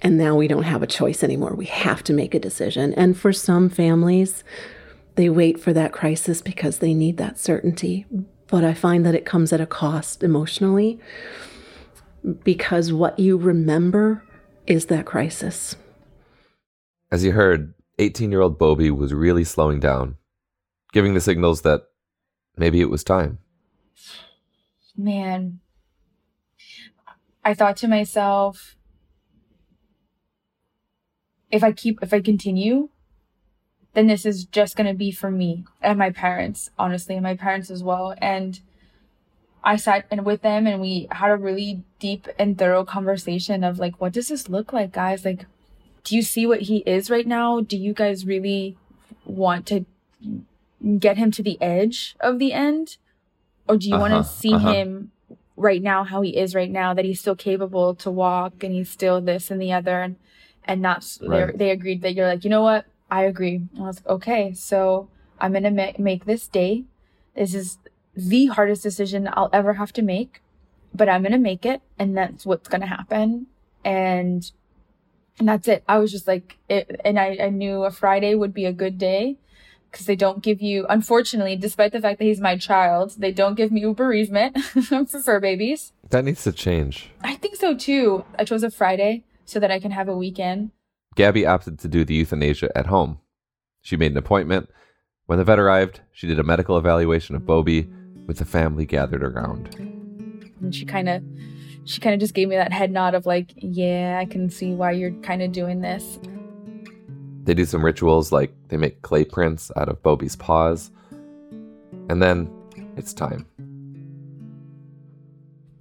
And 0.03 0.19
now 0.19 0.37
we 0.37 0.49
don't 0.49 0.65
have 0.65 0.83
a 0.83 0.87
choice 0.87 1.23
anymore. 1.23 1.55
We 1.55 1.67
have 1.67 2.03
to 2.05 2.13
make 2.13 2.35
a 2.35 2.41
decision. 2.41 2.93
And 2.95 3.17
for 3.17 3.33
some 3.33 3.71
families, 3.71 4.45
they 5.15 5.31
wait 5.31 5.59
for 5.59 5.73
that 5.73 5.93
crisis 5.93 6.43
because 6.43 6.79
they 6.79 6.93
need 6.93 7.17
that 7.17 7.39
certainty. 7.39 8.05
But 8.49 8.65
I 8.65 8.75
find 8.75 9.07
that 9.07 9.15
it 9.15 9.25
comes 9.25 9.53
at 9.53 9.61
a 9.61 9.67
cost 9.67 10.23
emotionally 10.23 11.01
because 12.45 12.93
what 12.93 13.19
you 13.19 13.37
remember 13.37 14.23
is 14.67 14.87
that 14.87 15.07
crisis. 15.07 15.77
As 17.11 17.25
you 17.25 17.33
heard, 17.33 17.75
18 17.99 18.31
year 18.31 18.41
old 18.41 18.59
Bob'i 18.59 18.95
was 18.95 19.15
really 19.15 19.45
slowing 19.45 19.81
down, 19.81 20.17
giving 20.93 21.15
the 21.15 21.21
signals 21.21 21.63
that 21.63 21.83
maybe 22.57 22.81
it 22.81 22.91
was 22.91 23.05
time. 23.05 23.39
Man, 24.97 25.61
I 27.47 27.55
thought 27.55 27.77
to 27.77 27.87
myself, 27.87 28.75
if 31.49 31.63
I 31.63 31.71
keep, 31.71 32.01
if 32.03 32.13
I 32.13 32.21
continue, 32.21 32.89
then 33.95 34.09
this 34.09 34.27
is 34.27 34.47
just 34.47 34.75
going 34.75 34.89
to 34.89 34.95
be 34.95 35.13
for 35.13 35.31
me 35.31 35.65
and 35.81 35.97
my 35.97 36.11
parents, 36.11 36.71
honestly, 36.77 37.15
and 37.15 37.23
my 37.23 37.37
parents 37.37 37.71
as 37.71 37.85
well. 37.85 38.17
And 38.19 38.59
I 39.63 39.77
sat 39.77 40.07
and 40.11 40.27
with 40.27 40.43
them 40.43 40.67
and 40.67 40.81
we 40.81 41.07
had 41.13 41.31
a 41.31 41.37
really 41.37 41.85
deep 42.01 42.27
and 42.37 42.59
thorough 42.59 42.85
conversation 42.85 43.63
of 43.63 43.79
like, 43.79 44.01
what 44.01 44.13
does 44.13 44.27
this 44.27 44.49
look 44.49 44.73
like, 44.73 44.91
guys? 44.91 45.25
Like, 45.25 45.47
do 46.03 46.17
you 46.17 46.23
see 46.23 46.47
what 46.47 46.63
he 46.63 46.79
is 46.79 47.11
right 47.11 47.29
now? 47.29 47.61
Do 47.61 47.77
you 47.77 47.95
guys 47.95 48.27
really 48.27 48.77
want 49.25 49.67
to 49.67 49.87
get 50.99 51.17
him 51.17 51.31
to 51.31 51.45
the 51.45 51.63
edge 51.63 52.17
of 52.19 52.41
the 52.41 52.53
end? 52.53 52.97
Or 53.69 53.77
do 53.77 53.89
you 53.89 53.95
uh-huh, 53.95 54.11
want 54.11 54.27
to 54.27 54.29
see 54.29 54.53
uh-huh. 54.53 54.73
him 54.73 55.13
right 55.57 55.83
now, 55.83 56.05
how 56.05 56.23
he 56.23 56.37
is 56.37 56.55
right 56.55 56.71
now, 56.71 56.95
that 56.95 57.05
he's 57.05 57.21
still 57.21 57.37
capable 57.37 57.95
to 57.97 58.11
walk 58.11 58.63
and 58.63 58.73
he's 58.73 58.91
still 58.91 59.21
this 59.21 59.51
and 59.51 59.61
the 59.61 59.73
other? 59.73 60.01
And, 60.03 60.17
and 60.65 60.85
that's, 60.85 61.19
right. 61.23 61.57
they 61.57 61.71
agreed 61.71 62.03
that 62.03 62.15
you're 62.15 62.27
like, 62.27 62.45
you 62.45 62.51
know 62.51 62.63
what? 62.63 62.87
I 63.11 63.23
agree. 63.23 63.57
And 63.75 63.83
I 63.83 63.87
was 63.87 63.97
like, 63.97 64.07
okay, 64.07 64.53
so 64.53 65.09
I'm 65.41 65.53
going 65.53 65.65
to 65.65 65.71
ma- 65.71 65.93
make 65.99 66.25
this 66.25 66.47
day. 66.47 66.85
This 67.35 67.55
is 67.55 67.79
the 68.15 68.47
hardest 68.47 68.83
decision 68.83 69.29
I'll 69.33 69.51
ever 69.53 69.75
have 69.75 69.93
to 69.95 70.03
make, 70.03 70.43
but 70.95 71.09
I'm 71.09 71.23
going 71.23 71.33
to 71.33 71.39
make 71.39 71.65
it. 71.65 71.83
And 71.99 72.17
that's 72.17 72.47
what's 72.47 72.69
going 72.69 72.81
to 72.81 72.87
happen. 72.87 73.47
And 73.85 74.51
and 75.39 75.49
that's 75.49 75.69
it. 75.69 75.85
I 75.87 75.99
was 75.99 76.11
just 76.11 76.27
like, 76.27 76.57
it, 76.67 76.99
and 77.05 77.19
I, 77.19 77.37
I 77.39 77.51
knew 77.51 77.85
a 77.85 77.91
Friday 77.91 78.35
would 78.35 78.55
be 78.55 78.65
a 78.65 78.73
good 78.73 78.97
day 78.97 79.37
because 79.97 80.05
they 80.05 80.15
don't 80.15 80.43
give 80.43 80.61
you, 80.61 80.85
unfortunately, 80.91 81.57
despite 81.57 81.91
the 81.91 82.01
fact 82.03 82.19
that 82.19 82.27
he's 82.27 82.39
my 82.39 82.55
child, 82.59 83.15
they 83.17 83.33
don't 83.33 83.55
give 83.55 83.73
me 83.73 83.83
bereavement 83.95 84.59
for 84.61 85.07
fur 85.07 85.41
babies. 85.41 85.95
That 86.11 86.27
needs 86.27 86.45
to 86.45 86.53
change. 86.53 87.09
I 87.23 87.37
think 87.37 87.57
so 87.57 87.75
too. 87.75 88.23
I 88.39 88.45
chose 88.45 88.63
a 88.63 88.71
Friday 88.71 89.25
so 89.47 89.59
that 89.59 89.71
I 89.71 89.81
can 89.81 89.93
have 89.93 90.07
a 90.07 90.15
weekend. 90.15 90.71
Gabby 91.15 91.47
opted 91.47 91.79
to 91.79 91.89
do 91.89 92.05
the 92.05 92.13
euthanasia 92.13 92.71
at 92.77 92.89
home. 92.89 93.21
She 93.81 93.97
made 93.97 94.13
an 94.13 94.19
appointment. 94.19 94.69
When 95.25 95.39
the 95.39 95.45
vet 95.45 95.59
arrived, 95.59 96.01
she 96.13 96.27
did 96.27 96.39
a 96.39 96.45
medical 96.45 96.77
evaluation 96.77 97.35
of 97.35 97.43
Bob'i 97.43 97.91
with 98.27 98.37
the 98.37 98.45
family 98.45 98.85
gathered 98.85 99.25
around. 99.25 99.75
And 100.61 100.75
she 100.75 100.85
kind 100.85 101.09
of 101.09 101.23
she 101.87 102.03
kind 102.03 102.13
of 102.13 102.21
just 102.21 102.35
gave 102.35 102.49
me 102.49 102.57
that 102.57 102.73
head 102.73 102.91
nod 102.91 103.15
of 103.15 103.25
like, 103.25 103.55
yeah, 103.57 104.19
I 104.21 104.27
can 104.27 104.51
see 104.51 104.75
why 104.75 104.91
you're 104.91 105.13
kind 105.23 105.41
of 105.41 105.53
doing 105.53 105.81
this. 105.81 106.19
They 107.47 107.55
do 107.55 107.65
some 107.65 107.85
rituals 107.85 108.33
like 108.33 108.53
they 108.69 108.77
make 108.77 109.03
clay 109.03 109.25
prints 109.25 109.71
out 109.77 109.89
of 109.89 110.03
Bob'i's 110.03 110.35
paws. 110.35 110.91
And 112.09 112.21
then 112.21 112.51
it's 112.97 113.15
time. 113.15 113.47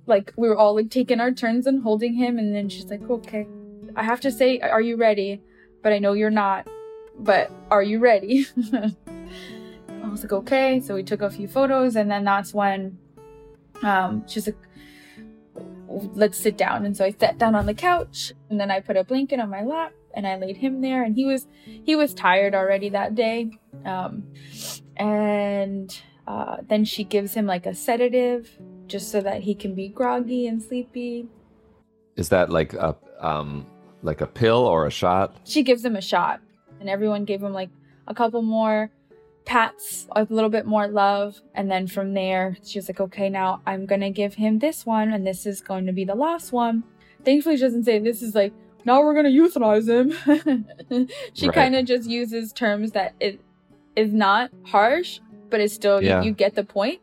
Like 0.06 0.32
we 0.38 0.48
were 0.48 0.56
all 0.56 0.76
like 0.76 0.92
taking 0.92 1.20
our 1.20 1.32
turns 1.32 1.66
and 1.66 1.82
holding 1.82 2.14
him 2.14 2.38
and 2.38 2.56
then 2.56 2.70
she's 2.70 2.86
like, 2.86 3.10
"Okay, 3.10 3.48
I 3.96 4.04
have 4.04 4.22
to 4.22 4.32
say, 4.32 4.60
are 4.60 4.82
you 4.82 4.96
ready? 4.96 5.42
But 5.82 5.92
I 5.92 5.98
know 5.98 6.14
you're 6.14 6.30
not. 6.30 6.68
But 7.18 7.52
are 7.72 7.82
you 7.82 7.98
ready?" 7.98 8.46
I 8.74 10.08
was 10.08 10.22
like, 10.22 10.34
"Okay." 10.34 10.80
So 10.80 10.94
we 10.94 11.02
took 11.02 11.24
a 11.24 11.32
few 11.32 11.48
photos 11.48 11.96
and 11.96 12.12
then 12.12 12.24
that's 12.24 12.54
when 12.54 13.00
um 13.82 14.24
she's 14.28 14.46
like 14.46 14.58
let's 16.14 16.38
sit 16.38 16.58
down. 16.58 16.86
And 16.86 16.96
so 16.96 17.06
I 17.06 17.16
sat 17.20 17.40
down 17.40 17.56
on 17.56 17.66
the 17.66 17.74
couch 17.74 18.34
and 18.52 18.60
then 18.60 18.70
I 18.70 18.82
put 18.82 18.98
a 18.98 19.04
blanket 19.04 19.40
on 19.40 19.50
my 19.50 19.64
lap 19.64 19.94
and 20.16 20.26
I 20.26 20.38
laid 20.38 20.58
him 20.58 20.82
there 20.82 21.04
and 21.04 21.16
he 21.16 21.26
was 21.26 21.48
he 21.66 21.96
was 21.96 22.14
tired 22.14 22.56
already 22.56 22.90
that 22.90 23.16
day. 23.16 23.52
Um, 23.86 24.24
and 24.98 25.96
uh, 26.28 26.58
then 26.68 26.86
she 26.86 27.04
gives 27.04 27.34
him 27.34 27.46
like 27.46 27.66
a 27.66 27.76
sedative 27.76 28.50
just 28.88 29.12
so 29.12 29.22
that 29.22 29.42
he 29.42 29.54
can 29.54 29.76
be 29.76 29.88
groggy 29.88 30.48
and 30.48 30.62
sleepy. 30.62 31.28
Is 32.16 32.30
that 32.30 32.50
like 32.50 32.74
a 32.74 32.96
um 33.20 33.66
like 34.02 34.22
a 34.22 34.28
pill 34.28 34.66
or 34.66 34.88
a 34.88 34.92
shot? 34.92 35.36
She 35.44 35.64
gives 35.64 35.84
him 35.84 35.96
a 35.96 36.02
shot 36.02 36.42
and 36.80 36.90
everyone 36.90 37.26
gave 37.26 37.42
him 37.42 37.54
like 37.54 37.70
a 38.08 38.14
couple 38.14 38.42
more 38.42 38.92
pats 39.46 40.08
a 40.16 40.26
little 40.30 40.50
bit 40.50 40.66
more 40.66 40.88
love 40.88 41.40
and 41.54 41.70
then 41.70 41.86
from 41.86 42.14
there 42.14 42.58
she 42.64 42.80
was 42.80 42.90
like 42.90 43.00
okay 43.00 43.30
now 43.30 43.62
i'm 43.68 43.86
gonna 43.86 44.10
give 44.10 44.34
him 44.34 44.58
this 44.58 44.86
one 44.86 45.14
and 45.14 45.26
this 45.26 45.46
is 45.46 45.62
going 45.62 45.86
to 45.86 45.94
be 45.94 46.04
the 46.04 46.16
last 46.16 46.52
one 46.52 46.84
thankfully 47.24 47.56
she 47.56 47.62
doesn't 47.62 47.84
say 47.84 48.00
this 48.00 48.24
is 48.24 48.34
like 48.34 48.54
now 48.86 49.02
we're 49.02 49.14
gonna 49.14 49.30
euthanize 49.30 49.90
him 49.90 51.08
she 51.34 51.48
right. 51.48 51.56
kind 51.56 51.76
of 51.76 51.86
just 51.86 52.10
uses 52.10 52.54
terms 52.54 52.92
that 52.92 53.14
it 53.20 53.40
is 53.96 54.14
not 54.14 54.52
harsh 54.66 55.20
but 55.50 55.60
it's 55.60 55.74
still 55.74 56.02
yeah. 56.02 56.22
you, 56.22 56.28
you, 56.28 56.34
get 56.34 56.56
the 56.56 56.64
point. 56.64 57.00
point 57.00 57.02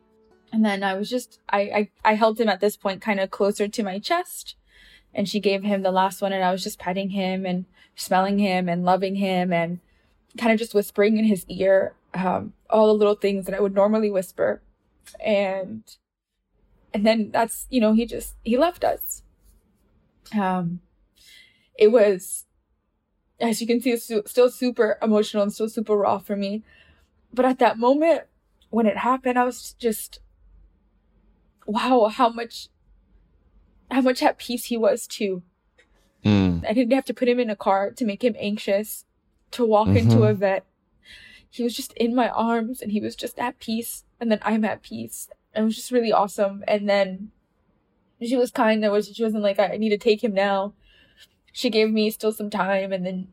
and 0.53 0.65
then 0.65 0.83
i 0.83 0.95
was 0.95 1.11
just 1.11 1.41
I, 1.49 1.61
I 1.61 1.91
i 2.05 2.15
held 2.15 2.41
him 2.41 2.49
at 2.49 2.61
this 2.61 2.77
point 2.77 3.01
kind 3.01 3.21
of 3.21 3.31
closer 3.31 3.69
to 3.69 3.83
my 3.83 3.99
chest 3.99 4.57
and 5.15 5.29
she 5.29 5.41
gave 5.41 5.63
him 5.63 5.83
the 5.83 5.93
last 5.93 6.23
one 6.23 6.33
and 6.33 6.45
i 6.45 6.53
was 6.53 6.63
just 6.63 6.79
petting 6.79 7.11
him 7.11 7.45
and 7.45 7.67
smelling 7.95 8.39
him 8.39 8.69
and 8.69 8.85
loving 8.85 9.17
him 9.17 9.53
and 9.53 9.81
kind 10.39 10.53
of 10.53 10.59
just 10.59 10.75
whispering 10.75 11.19
in 11.19 11.25
his 11.25 11.45
ear 11.49 11.95
um, 12.15 12.53
all 12.71 12.87
the 12.87 12.95
little 12.95 13.15
things 13.15 13.47
that 13.47 13.55
I 13.55 13.61
would 13.61 13.75
normally 13.75 14.11
whisper. 14.11 14.63
And 15.21 15.83
and 16.95 17.07
then 17.07 17.31
that's 17.31 17.67
you 17.71 17.81
know 17.81 17.93
he 17.93 18.07
just 18.07 18.35
he 18.43 18.57
left 18.57 18.85
us. 18.85 19.23
Um, 20.39 20.81
it 21.79 21.89
was, 21.89 22.47
as 23.41 23.61
you 23.61 23.67
can 23.67 23.81
see, 23.81 23.97
su- 23.97 24.23
still 24.27 24.51
super 24.51 24.99
emotional 25.03 25.43
and 25.43 25.53
still 25.53 25.69
super 25.69 25.97
raw 25.97 26.19
for 26.19 26.37
me. 26.37 26.63
But 27.33 27.45
at 27.45 27.59
that 27.61 27.79
moment 27.79 28.23
when 28.71 28.87
it 28.87 28.99
happened, 28.99 29.39
I 29.39 29.45
was 29.45 29.75
just, 29.79 30.21
wow, 31.67 32.07
how 32.13 32.29
much 32.29 32.69
how 33.91 34.01
much 34.01 34.23
at 34.23 34.39
peace 34.39 34.67
he 34.67 34.77
was 34.77 35.07
too. 35.07 35.43
Mm. 36.25 36.65
I 36.67 36.73
didn't 36.73 36.93
have 36.95 37.05
to 37.07 37.15
put 37.15 37.29
him 37.29 37.39
in 37.39 37.51
a 37.51 37.57
car 37.57 37.91
to 37.91 38.05
make 38.07 38.25
him 38.25 38.35
anxious 38.39 39.05
to 39.51 39.67
walk 39.67 39.89
into 39.89 40.17
Mhm. 40.17 40.31
a 40.31 40.35
vet. 40.35 40.65
He 41.51 41.63
was 41.63 41.77
just 41.77 41.93
in 41.95 42.15
my 42.15 42.31
arms 42.31 42.81
and 42.81 42.93
he 42.93 43.01
was 43.01 43.15
just 43.15 43.39
at 43.39 43.59
peace. 43.59 44.05
And 44.19 44.31
then 44.33 44.39
I'm 44.43 44.65
at 44.65 44.83
peace. 44.83 45.29
It 45.55 45.61
was 45.61 45.77
just 45.77 45.91
really 45.91 46.11
awesome. 46.13 46.65
And 46.67 46.89
then 46.89 47.33
she 48.23 48.37
was 48.37 48.51
kind. 48.51 48.83
There 48.83 48.91
was 48.91 49.09
she 49.15 49.23
wasn't 49.23 49.43
like 49.43 49.59
I 49.59 49.77
need 49.77 49.91
to 49.91 49.99
take 49.99 50.25
him 50.25 50.33
now. 50.33 50.73
She 51.53 51.71
gave 51.71 51.91
me 51.91 52.11
still 52.11 52.33
some 52.33 52.51
time, 52.51 52.93
and 52.93 53.05
then 53.05 53.29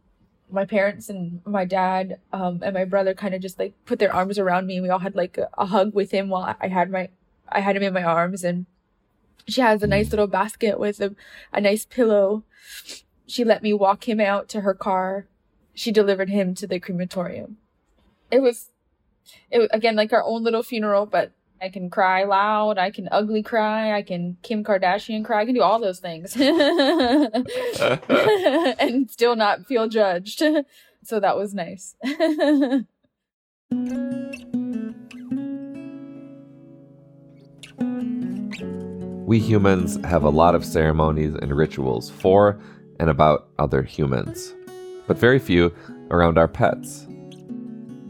my 0.52 0.66
parents 0.66 1.10
and 1.10 1.42
my 1.46 1.64
dad 1.64 2.20
um, 2.34 2.62
and 2.64 2.74
my 2.74 2.86
brother 2.86 3.14
kind 3.14 3.34
of 3.34 3.42
just 3.42 3.60
like 3.60 3.74
put 3.86 4.00
their 4.00 4.14
arms 4.14 4.38
around 4.38 4.68
me. 4.68 4.76
and 4.78 4.84
We 4.84 4.90
all 4.90 5.00
had 5.00 5.16
like 5.16 5.38
a, 5.38 5.50
a 5.58 5.68
hug 5.68 5.94
with 5.94 6.12
him 6.12 6.30
while 6.30 6.56
I 6.60 6.68
had 6.68 6.92
my 6.92 7.10
I 7.48 7.62
had 7.62 7.76
him 7.76 7.84
in 7.84 7.94
my 7.94 8.04
arms, 8.04 8.44
and 8.44 8.66
she 9.48 9.62
has 9.62 9.82
a 9.82 9.88
nice 9.88 10.12
little 10.12 10.28
basket 10.28 10.80
with 10.80 11.00
a, 11.02 11.16
a 11.52 11.62
nice 11.62 11.86
pillow. 11.86 12.44
She 13.26 13.44
let 13.44 13.64
me 13.64 13.74
walk 13.74 14.08
him 14.08 14.20
out 14.20 14.50
to 14.50 14.62
her 14.62 14.74
car. 14.74 15.28
She 15.74 15.92
delivered 15.92 16.30
him 16.30 16.56
to 16.56 16.68
the 16.68 16.80
crematorium. 16.80 17.58
It 18.32 18.42
was, 18.42 18.70
it 19.50 19.60
was 19.60 19.70
again 19.72 19.96
like 19.96 20.14
our 20.14 20.24
own 20.24 20.44
little 20.44 20.64
funeral, 20.64 21.06
but 21.06 21.32
I 21.62 21.70
can 21.70 21.90
cry 21.90 22.24
loud. 22.24 22.78
I 22.78 22.92
can 22.92 23.10
ugly 23.12 23.44
cry. 23.44 23.96
I 23.96 24.02
can 24.02 24.38
Kim 24.44 24.64
Kardashian 24.64 25.26
cry. 25.26 25.42
I 25.42 25.46
can 25.46 25.56
do 25.56 25.62
all 25.62 25.80
those 25.80 26.00
things 26.00 26.36
and 28.80 29.12
still 29.12 29.36
not 29.36 29.66
feel 29.66 29.90
judged. 29.90 30.42
So 31.04 31.20
that 31.20 31.36
was 31.36 31.54
nice. 31.54 31.96
We 39.26 39.40
humans 39.40 40.00
have 40.06 40.24
a 40.24 40.30
lot 40.30 40.56
of 40.56 40.66
ceremonies 40.66 41.36
and 41.36 41.56
rituals 41.56 42.10
for 42.10 42.60
and 43.00 43.10
about 43.10 43.48
other 43.60 43.84
humans, 43.84 44.56
but 45.08 45.18
very 45.18 45.40
few 45.40 45.72
around 46.10 46.38
our 46.38 46.48
pets. 46.48 47.06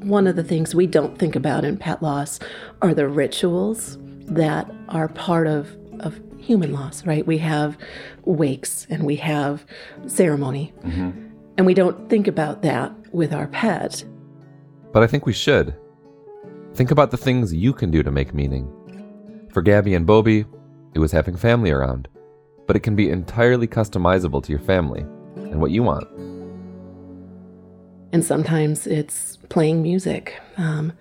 One 0.03 0.27
of 0.27 0.35
the 0.35 0.43
things 0.43 0.73
we 0.73 0.87
don't 0.87 1.17
think 1.17 1.35
about 1.35 1.65
in 1.65 1.77
pet 1.77 2.01
loss 2.01 2.39
are 2.81 2.93
the 2.93 3.07
rituals 3.07 3.97
that 4.27 4.71
are 4.87 5.09
part 5.09 5.47
of, 5.47 5.75
of 5.99 6.19
human 6.37 6.71
loss, 6.71 7.05
right? 7.05 7.25
We 7.25 7.37
have 7.39 7.77
wakes 8.25 8.87
and 8.89 9.03
we 9.03 9.17
have 9.17 9.65
ceremony, 10.07 10.73
mm-hmm. 10.83 11.11
and 11.57 11.65
we 11.65 11.73
don't 11.73 12.09
think 12.09 12.27
about 12.27 12.61
that 12.61 12.93
with 13.13 13.33
our 13.33 13.47
pet. 13.47 14.03
But 14.93 15.03
I 15.03 15.07
think 15.07 15.25
we 15.25 15.33
should. 15.33 15.75
Think 16.73 16.91
about 16.91 17.11
the 17.11 17.17
things 17.17 17.53
you 17.53 17.73
can 17.73 17.91
do 17.91 18.03
to 18.03 18.11
make 18.11 18.33
meaning. 18.33 18.71
For 19.51 19.61
Gabby 19.61 19.95
and 19.95 20.07
Bob'i, 20.07 20.45
it 20.93 20.99
was 20.99 21.11
having 21.11 21.35
family 21.35 21.71
around, 21.71 22.07
but 22.67 22.75
it 22.75 22.81
can 22.81 22.95
be 22.95 23.09
entirely 23.09 23.67
customizable 23.67 24.43
to 24.43 24.51
your 24.51 24.61
family 24.61 25.01
and 25.35 25.59
what 25.59 25.71
you 25.71 25.83
want. 25.83 26.07
And 28.11 28.25
sometimes 28.25 28.87
it's 28.87 29.37
playing 29.49 29.81
music. 29.81 30.39
Um, 30.57 30.93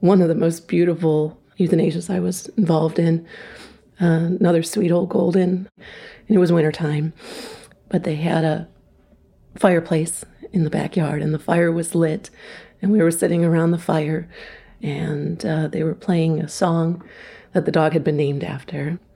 one 0.00 0.22
of 0.22 0.28
the 0.28 0.34
most 0.34 0.68
beautiful 0.68 1.38
euthanasias 1.58 2.12
I 2.12 2.20
was 2.20 2.46
involved 2.50 2.98
in, 2.98 3.26
uh, 4.00 4.30
another 4.40 4.62
sweet 4.62 4.92
old 4.92 5.08
golden, 5.08 5.68
and 5.76 6.36
it 6.36 6.38
was 6.38 6.52
wintertime, 6.52 7.12
but 7.88 8.04
they 8.04 8.14
had 8.14 8.44
a 8.44 8.68
fireplace 9.56 10.24
in 10.52 10.64
the 10.64 10.70
backyard, 10.70 11.20
and 11.20 11.34
the 11.34 11.38
fire 11.38 11.72
was 11.72 11.94
lit, 11.94 12.30
and 12.80 12.92
we 12.92 13.02
were 13.02 13.10
sitting 13.10 13.44
around 13.44 13.72
the 13.72 13.78
fire, 13.78 14.28
and 14.82 15.44
uh, 15.44 15.66
they 15.66 15.82
were 15.82 15.94
playing 15.94 16.40
a 16.40 16.48
song 16.48 17.02
that 17.52 17.64
the 17.64 17.72
dog 17.72 17.92
had 17.92 18.04
been 18.04 18.16
named 18.16 18.44
after. 18.44 18.98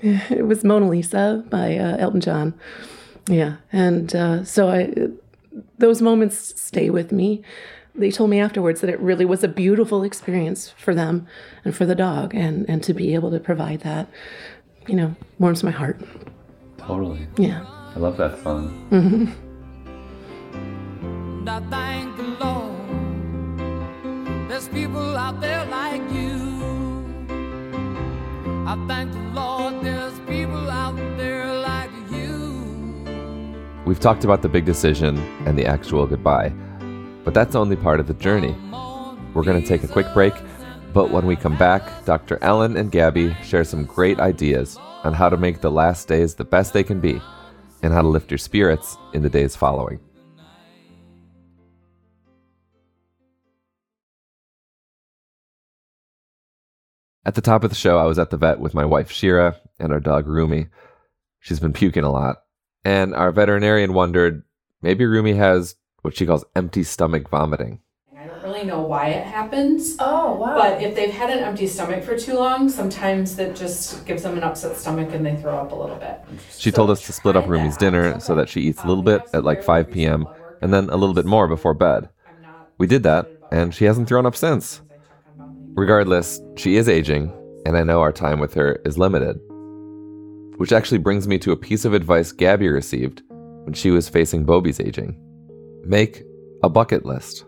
It 0.00 0.46
was 0.46 0.62
Mona 0.62 0.88
Lisa 0.88 1.44
by 1.50 1.76
uh, 1.76 1.96
Elton 1.96 2.20
John. 2.20 2.54
Yeah, 3.28 3.56
and 3.72 4.14
uh, 4.14 4.44
so 4.44 4.68
I, 4.68 4.94
those 5.78 6.02
moments 6.02 6.60
stay 6.60 6.90
with 6.90 7.12
me. 7.12 7.42
They 7.94 8.10
told 8.10 8.30
me 8.30 8.38
afterwards 8.38 8.80
that 8.80 8.90
it 8.90 9.00
really 9.00 9.24
was 9.24 9.42
a 9.42 9.48
beautiful 9.48 10.04
experience 10.04 10.70
for 10.70 10.94
them 10.94 11.26
and 11.64 11.74
for 11.74 11.86
the 11.86 11.94
dog, 11.94 12.34
and 12.34 12.68
and 12.68 12.82
to 12.84 12.94
be 12.94 13.14
able 13.14 13.30
to 13.30 13.40
provide 13.40 13.80
that, 13.80 14.08
you 14.86 14.94
know, 14.94 15.16
warms 15.38 15.64
my 15.64 15.72
heart. 15.72 16.00
Totally. 16.78 17.26
Yeah. 17.36 17.64
I 17.94 17.98
love 17.98 18.16
that 18.18 18.42
song. 18.42 18.86
And 18.90 19.26
mm-hmm. 19.26 19.48
I 21.48 21.60
thank 21.70 22.16
the 22.16 22.24
Lord. 22.44 22.74
There's 24.48 24.68
people 24.68 25.16
out 25.16 25.40
there 25.40 25.64
like 25.66 26.02
you. 26.12 26.36
I 28.66 28.76
thank 28.86 29.12
the 29.12 29.18
Lord. 29.34 29.82
There's 29.82 30.18
people 30.20 30.70
out 30.70 30.96
there 31.16 31.44
like 31.44 31.44
you. 31.44 31.47
We've 33.88 33.98
talked 33.98 34.22
about 34.22 34.42
the 34.42 34.50
big 34.50 34.66
decision 34.66 35.16
and 35.46 35.58
the 35.58 35.64
actual 35.64 36.06
goodbye, 36.06 36.50
but 37.24 37.32
that's 37.32 37.54
only 37.54 37.74
part 37.74 38.00
of 38.00 38.06
the 38.06 38.12
journey. 38.12 38.54
We're 39.32 39.44
going 39.44 39.62
to 39.62 39.66
take 39.66 39.82
a 39.82 39.88
quick 39.88 40.12
break, 40.12 40.34
but 40.92 41.10
when 41.10 41.24
we 41.24 41.36
come 41.36 41.56
back, 41.56 42.04
Dr. 42.04 42.38
Ellen 42.42 42.76
and 42.76 42.92
Gabby 42.92 43.34
share 43.42 43.64
some 43.64 43.86
great 43.86 44.20
ideas 44.20 44.76
on 45.04 45.14
how 45.14 45.30
to 45.30 45.38
make 45.38 45.62
the 45.62 45.70
last 45.70 46.06
days 46.06 46.34
the 46.34 46.44
best 46.44 46.74
they 46.74 46.84
can 46.84 47.00
be 47.00 47.18
and 47.82 47.94
how 47.94 48.02
to 48.02 48.08
lift 48.08 48.30
your 48.30 48.36
spirits 48.36 48.98
in 49.14 49.22
the 49.22 49.30
days 49.30 49.56
following. 49.56 49.98
At 57.24 57.36
the 57.36 57.40
top 57.40 57.64
of 57.64 57.70
the 57.70 57.76
show, 57.76 57.96
I 57.96 58.04
was 58.04 58.18
at 58.18 58.28
the 58.28 58.36
vet 58.36 58.60
with 58.60 58.74
my 58.74 58.84
wife 58.84 59.10
Shira 59.10 59.56
and 59.80 59.94
our 59.94 60.00
dog 60.00 60.26
Rumi. 60.26 60.66
She's 61.40 61.58
been 61.58 61.72
puking 61.72 62.04
a 62.04 62.12
lot. 62.12 62.36
And 62.84 63.14
our 63.14 63.32
veterinarian 63.32 63.92
wondered 63.92 64.44
maybe 64.82 65.04
Rumi 65.04 65.34
has 65.34 65.76
what 66.02 66.16
she 66.16 66.26
calls 66.26 66.44
empty 66.54 66.82
stomach 66.82 67.28
vomiting. 67.28 67.80
I 68.16 68.26
don't 68.26 68.42
really 68.42 68.64
know 68.64 68.80
why 68.80 69.08
it 69.08 69.26
happens. 69.26 69.96
Oh, 70.00 70.34
wow. 70.34 70.56
But 70.56 70.82
if 70.82 70.94
they've 70.94 71.10
had 71.10 71.30
an 71.30 71.38
empty 71.38 71.66
stomach 71.66 72.02
for 72.02 72.18
too 72.18 72.34
long, 72.34 72.68
sometimes 72.68 73.36
that 73.36 73.54
just 73.54 74.04
gives 74.06 74.22
them 74.22 74.36
an 74.36 74.42
upset 74.42 74.76
stomach 74.76 75.12
and 75.12 75.24
they 75.24 75.36
throw 75.36 75.56
up 75.56 75.72
a 75.72 75.74
little 75.74 75.96
bit. 75.96 76.20
She 76.56 76.72
told 76.72 76.90
us 76.90 77.04
to 77.06 77.12
split 77.12 77.36
up 77.36 77.46
Rumi's 77.46 77.76
dinner 77.76 78.18
so 78.20 78.34
that 78.34 78.48
she 78.48 78.62
eats 78.62 78.82
a 78.82 78.86
little 78.86 79.04
bit 79.04 79.22
at 79.32 79.44
like 79.44 79.62
5 79.62 79.90
p.m. 79.90 80.26
and 80.62 80.72
then 80.72 80.88
a 80.90 80.96
little 80.96 81.14
bit 81.14 81.26
more 81.26 81.46
before 81.46 81.74
bed. 81.74 82.08
We 82.78 82.86
did 82.86 83.02
that, 83.02 83.28
and 83.52 83.74
she 83.74 83.84
hasn't 83.84 84.08
thrown 84.08 84.26
up 84.26 84.36
since. 84.36 84.82
Regardless, 85.74 86.40
she 86.56 86.76
is 86.76 86.88
aging, 86.88 87.32
and 87.66 87.76
I 87.76 87.82
know 87.84 88.00
our 88.00 88.12
time 88.12 88.40
with 88.40 88.54
her 88.54 88.80
is 88.84 88.98
limited. 88.98 89.40
Which 90.58 90.72
actually 90.72 90.98
brings 90.98 91.26
me 91.26 91.38
to 91.38 91.52
a 91.52 91.56
piece 91.56 91.84
of 91.84 91.94
advice 91.94 92.30
Gabby 92.32 92.68
received 92.68 93.22
when 93.64 93.72
she 93.74 93.90
was 93.90 94.08
facing 94.08 94.44
Bob'i's 94.44 94.80
aging 94.80 95.18
make 95.84 96.22
a 96.62 96.68
bucket 96.68 97.04
list. 97.06 97.44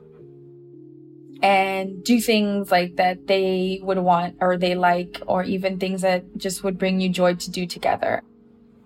and 1.42 2.04
do 2.04 2.20
things 2.20 2.70
like 2.70 2.96
that 2.96 3.26
they 3.26 3.80
would 3.82 3.98
want 3.98 4.36
or 4.40 4.56
they 4.58 4.74
like, 4.74 5.22
or 5.26 5.42
even 5.42 5.78
things 5.78 6.02
that 6.02 6.22
just 6.36 6.62
would 6.62 6.76
bring 6.78 7.00
you 7.00 7.08
joy 7.08 7.34
to 7.34 7.50
do 7.50 7.66
together. 7.66 8.22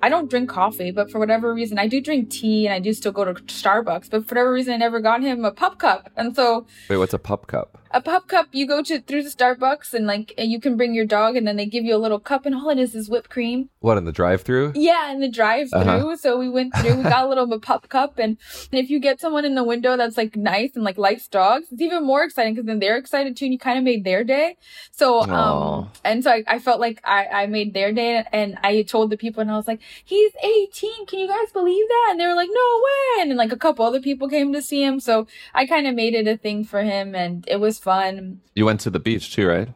I 0.02 0.08
don't 0.08 0.30
drink 0.30 0.50
coffee, 0.50 0.90
but 0.92 1.10
for 1.10 1.18
whatever 1.18 1.52
reason, 1.52 1.78
I 1.78 1.88
do 1.88 2.00
drink 2.00 2.30
tea 2.30 2.66
and 2.66 2.74
I 2.74 2.78
do 2.78 2.92
still 2.92 3.10
go 3.10 3.24
to 3.24 3.34
Starbucks, 3.34 4.10
but 4.10 4.28
for 4.28 4.34
whatever 4.34 4.52
reason, 4.52 4.74
I 4.74 4.76
never 4.76 5.00
got 5.00 5.22
him 5.22 5.44
a 5.44 5.50
pup 5.50 5.78
cup. 5.78 6.10
And 6.16 6.36
so 6.36 6.66
Wait, 6.88 6.98
what's 6.98 7.14
a 7.14 7.18
pup 7.18 7.46
cup? 7.48 7.78
A 7.94 8.00
pup 8.00 8.26
cup, 8.26 8.48
you 8.50 8.66
go 8.66 8.82
to 8.82 9.00
through 9.00 9.22
the 9.22 9.30
Starbucks 9.30 9.94
and 9.94 10.06
like, 10.06 10.34
and 10.36 10.50
you 10.50 10.60
can 10.60 10.76
bring 10.76 10.94
your 10.94 11.06
dog 11.06 11.36
and 11.36 11.46
then 11.46 11.56
they 11.56 11.64
give 11.64 11.84
you 11.84 11.94
a 11.94 11.96
little 11.96 12.18
cup 12.18 12.44
and 12.44 12.54
all 12.54 12.68
it 12.68 12.78
is 12.78 12.94
is 12.94 13.08
whipped 13.08 13.30
cream. 13.30 13.70
What, 13.78 13.96
in 13.96 14.04
the 14.04 14.12
drive 14.12 14.42
through? 14.42 14.72
Yeah, 14.74 15.12
in 15.12 15.20
the 15.20 15.28
drive 15.28 15.70
through. 15.70 15.80
Uh-huh. 15.80 16.16
So 16.16 16.36
we 16.36 16.50
went 16.50 16.74
through, 16.76 16.96
we 16.96 17.02
got 17.04 17.24
a 17.24 17.28
little 17.28 17.46
pup 17.60 17.88
cup. 17.88 18.18
And, 18.18 18.36
and 18.72 18.80
if 18.80 18.90
you 18.90 18.98
get 18.98 19.20
someone 19.20 19.44
in 19.44 19.54
the 19.54 19.62
window 19.62 19.96
that's 19.96 20.16
like 20.16 20.34
nice 20.36 20.72
and 20.74 20.82
like 20.82 20.98
likes 20.98 21.28
dogs, 21.28 21.68
it's 21.70 21.80
even 21.80 22.04
more 22.04 22.24
exciting 22.24 22.54
because 22.54 22.66
then 22.66 22.80
they're 22.80 22.96
excited 22.96 23.36
too 23.36 23.44
and 23.44 23.52
you 23.52 23.58
kind 23.58 23.78
of 23.78 23.84
made 23.84 24.02
their 24.02 24.24
day. 24.24 24.56
So, 24.90 25.20
Aw. 25.20 25.78
um, 25.78 25.90
and 26.02 26.24
so 26.24 26.32
I, 26.32 26.42
I 26.48 26.58
felt 26.58 26.80
like 26.80 27.00
I, 27.04 27.26
I 27.26 27.46
made 27.46 27.74
their 27.74 27.92
day 27.92 28.24
and 28.32 28.58
I 28.64 28.82
told 28.82 29.10
the 29.10 29.16
people 29.16 29.40
and 29.40 29.50
I 29.52 29.56
was 29.56 29.68
like, 29.68 29.80
he's 30.04 30.32
18. 30.42 31.06
Can 31.06 31.20
you 31.20 31.28
guys 31.28 31.52
believe 31.52 31.86
that? 31.88 32.08
And 32.10 32.20
they 32.20 32.26
were 32.26 32.34
like, 32.34 32.50
no 32.52 32.82
way. 32.82 33.22
And 33.22 33.36
like 33.36 33.52
a 33.52 33.56
couple 33.56 33.84
other 33.84 34.00
people 34.00 34.28
came 34.28 34.52
to 34.52 34.62
see 34.62 34.82
him. 34.82 34.98
So 34.98 35.28
I 35.54 35.64
kind 35.66 35.86
of 35.86 35.94
made 35.94 36.14
it 36.14 36.26
a 36.26 36.36
thing 36.36 36.64
for 36.64 36.82
him 36.82 37.14
and 37.14 37.44
it 37.46 37.60
was 37.60 37.78
fun. 37.84 38.40
You 38.54 38.64
went 38.64 38.80
to 38.80 38.90
the 38.90 38.98
beach 38.98 39.34
too, 39.34 39.46
right? 39.46 39.68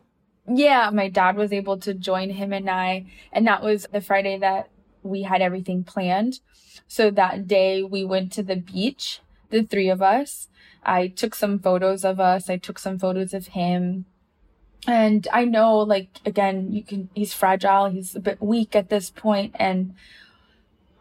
Yeah, 0.50 0.90
my 0.92 1.08
dad 1.08 1.36
was 1.36 1.52
able 1.52 1.76
to 1.78 1.92
join 1.92 2.30
him 2.30 2.52
and 2.52 2.70
I, 2.70 3.06
and 3.32 3.46
that 3.46 3.62
was 3.62 3.86
the 3.92 4.00
Friday 4.00 4.38
that 4.38 4.70
we 5.02 5.22
had 5.22 5.42
everything 5.42 5.84
planned. 5.84 6.40
So 6.88 7.10
that 7.10 7.46
day 7.46 7.82
we 7.82 8.04
went 8.04 8.32
to 8.32 8.42
the 8.42 8.56
beach, 8.56 9.20
the 9.50 9.62
three 9.62 9.90
of 9.90 10.00
us. 10.00 10.48
I 10.82 11.08
took 11.08 11.34
some 11.34 11.58
photos 11.58 12.04
of 12.04 12.18
us, 12.18 12.48
I 12.48 12.56
took 12.56 12.78
some 12.78 12.98
photos 12.98 13.34
of 13.34 13.48
him. 13.48 14.06
And 14.86 15.28
I 15.32 15.44
know, 15.44 15.78
like, 15.78 16.08
again, 16.24 16.72
you 16.72 16.82
can, 16.82 17.10
he's 17.14 17.34
fragile, 17.34 17.90
he's 17.90 18.16
a 18.16 18.20
bit 18.20 18.40
weak 18.40 18.74
at 18.74 18.88
this 18.88 19.10
point, 19.10 19.54
and 19.56 19.94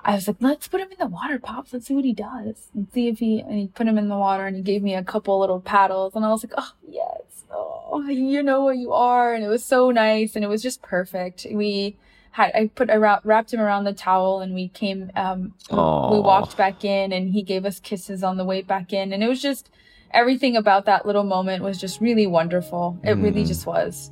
I 0.07 0.15
was 0.15 0.25
like, 0.27 0.37
let's 0.39 0.69
put 0.69 0.79
him 0.79 0.87
in 0.89 0.97
the 0.99 1.07
water, 1.07 1.37
Pops. 1.37 1.73
Let's 1.73 1.85
see 1.87 1.93
what 1.93 2.05
he 2.05 2.13
does. 2.13 2.69
And 2.73 2.87
see 2.93 3.09
if 3.09 3.19
he, 3.19 3.41
and 3.41 3.59
he 3.59 3.67
put 3.67 3.85
him 3.87 3.97
in 3.97 4.07
the 4.07 4.17
water 4.17 4.47
and 4.47 4.55
he 4.55 4.61
gave 4.61 4.81
me 4.81 4.95
a 4.95 5.03
couple 5.03 5.37
little 5.37 5.59
paddles. 5.59 6.15
And 6.15 6.23
I 6.23 6.29
was 6.29 6.45
like, 6.45 6.53
oh, 6.57 6.71
yes. 6.89 7.43
Oh, 7.51 8.01
you 8.07 8.41
know 8.41 8.61
what 8.61 8.77
you 8.77 8.93
are. 8.93 9.33
And 9.33 9.43
it 9.43 9.49
was 9.49 9.65
so 9.65 9.91
nice. 9.91 10.35
And 10.37 10.45
it 10.45 10.47
was 10.47 10.63
just 10.63 10.81
perfect. 10.81 11.45
We 11.51 11.97
had 12.31 12.51
I 12.55 12.67
put 12.73 12.89
I 12.89 12.95
wrapped 12.95 13.53
him 13.53 13.59
around 13.59 13.83
the 13.83 13.93
towel 13.93 14.39
and 14.41 14.53
we 14.53 14.67
came 14.69 15.11
um 15.15 15.53
we 15.71 15.75
walked 16.19 16.55
back 16.55 16.85
in 16.85 17.11
and 17.11 17.31
he 17.31 17.41
gave 17.41 17.65
us 17.65 17.79
kisses 17.79 18.23
on 18.23 18.37
the 18.37 18.45
way 18.45 18.61
back 18.61 18.93
in 18.93 19.11
and 19.11 19.23
it 19.23 19.27
was 19.27 19.41
just 19.41 19.71
everything 20.11 20.55
about 20.55 20.85
that 20.85 21.05
little 21.05 21.23
moment 21.23 21.63
was 21.63 21.79
just 21.81 21.99
really 21.99 22.27
wonderful. 22.27 22.97
It 23.03 23.13
really 23.13 23.43
Mm. 23.43 23.47
just 23.47 23.65
was. 23.65 24.11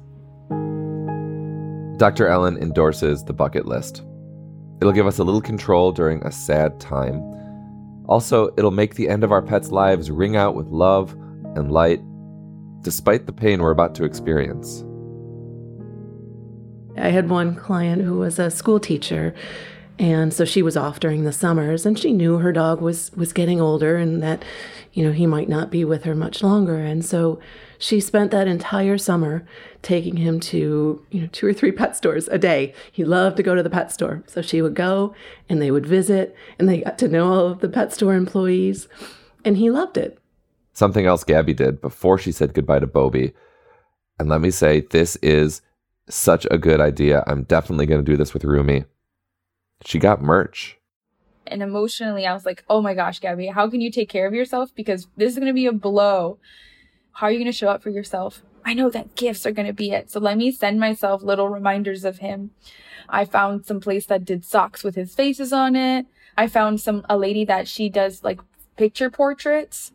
Dr. 1.98 2.28
Ellen 2.28 2.58
endorses 2.58 3.24
the 3.24 3.34
bucket 3.34 3.66
list. 3.66 4.04
It'll 4.82 4.94
give 4.94 5.08
us 5.08 5.20
a 5.20 5.24
little 5.24 5.42
control 5.42 5.92
during 5.92 6.22
a 6.24 6.32
sad 6.32 6.80
time. 6.80 7.22
Also, 8.08 8.54
it'll 8.58 8.72
make 8.72 8.96
the 8.96 9.10
end 9.10 9.24
of 9.24 9.32
our 9.32 9.42
pets' 9.42 9.72
lives 9.72 10.12
ring 10.12 10.36
out 10.36 10.56
with 10.56 10.68
love 10.68 11.14
and 11.56 11.72
light, 11.72 12.02
despite 12.82 13.26
the 13.26 13.34
pain 13.34 13.62
we're 13.62 13.72
about 13.72 13.96
to 13.96 14.04
experience. 14.04 14.84
I 16.98 17.10
had 17.10 17.30
one 17.30 17.56
client 17.56 18.04
who 18.04 18.20
was 18.20 18.38
a 18.40 18.52
school 18.52 18.80
teacher, 18.80 19.34
and 19.98 20.34
so 20.34 20.46
she 20.46 20.62
was 20.62 20.78
off 20.78 21.00
during 21.00 21.24
the 21.24 21.34
summers, 21.34 21.86
and 21.86 21.98
she 21.98 22.14
knew 22.14 22.38
her 22.38 22.52
dog 22.52 22.82
was 22.82 23.12
was 23.14 23.34
getting 23.34 23.60
older 23.60 23.98
and 23.98 24.22
that, 24.22 24.46
you 24.96 25.04
know, 25.04 25.12
he 25.12 25.28
might 25.28 25.50
not 25.50 25.70
be 25.70 25.84
with 25.84 26.06
her 26.06 26.16
much 26.16 26.42
longer, 26.42 26.80
and 26.80 27.04
so 27.04 27.38
she 27.78 28.00
spent 28.00 28.32
that 28.32 28.48
entire 28.48 28.98
summer 28.98 29.46
taking 29.82 30.16
him 30.16 30.40
to 30.40 31.06
you 31.12 31.22
know 31.22 31.28
two 31.34 31.46
or 31.46 31.54
three 31.54 31.74
pet 31.74 31.98
stores 31.98 32.30
a 32.30 32.38
day. 32.38 32.74
He 32.92 33.04
loved 33.04 33.36
to 33.38 33.44
go 33.44 33.56
to 33.56 33.62
the 33.62 33.70
pet 33.70 33.92
store, 33.92 34.24
so 34.26 34.42
she 34.42 34.62
would 34.62 34.74
go, 34.74 35.14
and 35.50 35.62
they 35.62 35.70
would 35.70 35.86
visit, 35.86 36.34
and 36.58 36.70
they 36.70 36.80
got 36.82 36.98
to 37.00 37.10
know 37.10 37.32
all 37.32 37.48
of 37.48 37.60
the 37.60 37.68
pet 37.68 37.94
store 37.94 38.16
employees, 38.16 38.88
and 39.44 39.58
he 39.58 39.70
loved 39.70 39.98
it. 39.98 40.18
Something 40.72 41.06
else 41.06 41.26
Gabby 41.26 41.54
did 41.54 41.82
before 41.82 42.18
she 42.18 42.32
said 42.32 42.54
goodbye 42.54 42.80
to 42.80 42.88
Bob'i. 42.88 43.34
And 44.18 44.30
let 44.30 44.40
me 44.40 44.50
say, 44.50 44.82
this 44.82 45.18
is 45.18 45.62
such 46.10 46.48
a 46.50 46.58
good 46.58 46.80
idea. 46.80 47.24
I'm 47.28 47.44
definitely 47.44 47.86
going 47.86 48.04
to 48.04 48.12
do 48.12 48.18
this 48.18 48.34
with 48.34 48.46
Rumi. 48.46 48.86
She 49.84 50.00
got 50.00 50.22
merch. 50.22 50.78
And 51.48 51.62
emotionally 51.62 52.26
I 52.26 52.34
was 52.34 52.46
like, 52.46 52.64
"Oh 52.70 52.82
my 52.82 52.94
gosh, 52.94 53.20
Gabby, 53.20 53.48
how 53.48 53.70
can 53.70 53.82
you 53.82 53.92
take 53.92 54.10
care 54.10 54.28
of 54.28 54.34
yourself 54.34 54.74
because 54.76 55.08
this 55.18 55.34
is 55.34 55.40
going 55.40 55.48
to 55.48 55.54
be 55.54 55.66
a 55.66 55.72
blow. 55.72 56.38
How 57.14 57.28
are 57.28 57.32
you 57.32 57.40
going 57.40 57.52
to 57.52 57.58
show 57.58 57.70
up 57.70 57.84
for 57.84 57.90
yourself?" 57.90 58.44
I 58.66 58.74
know 58.74 58.90
that 58.90 59.16
gifts 59.16 59.46
are 59.46 59.52
going 59.52 59.68
to 59.68 59.74
be 59.74 59.92
it. 59.92 60.10
So 60.10 60.20
let 60.20 60.38
me 60.38 60.52
send 60.52 60.80
myself 60.80 61.22
little 61.22 61.50
reminders 61.50 62.04
of 62.04 62.18
him. 62.18 62.50
I 63.08 63.24
found 63.24 63.66
some 63.66 63.80
place 63.80 64.08
that 64.08 64.26
did 64.26 64.44
socks 64.44 64.84
with 64.84 64.96
his 64.96 65.14
faces 65.14 65.54
on 65.54 65.76
it. 65.76 66.08
I 66.36 66.48
found 66.48 66.82
some 66.82 67.06
a 67.08 67.18
lady 67.18 67.46
that 67.46 67.68
she 67.68 67.90
does 67.90 68.24
like 68.24 68.40
picture 68.76 69.10
portraits. 69.12 69.92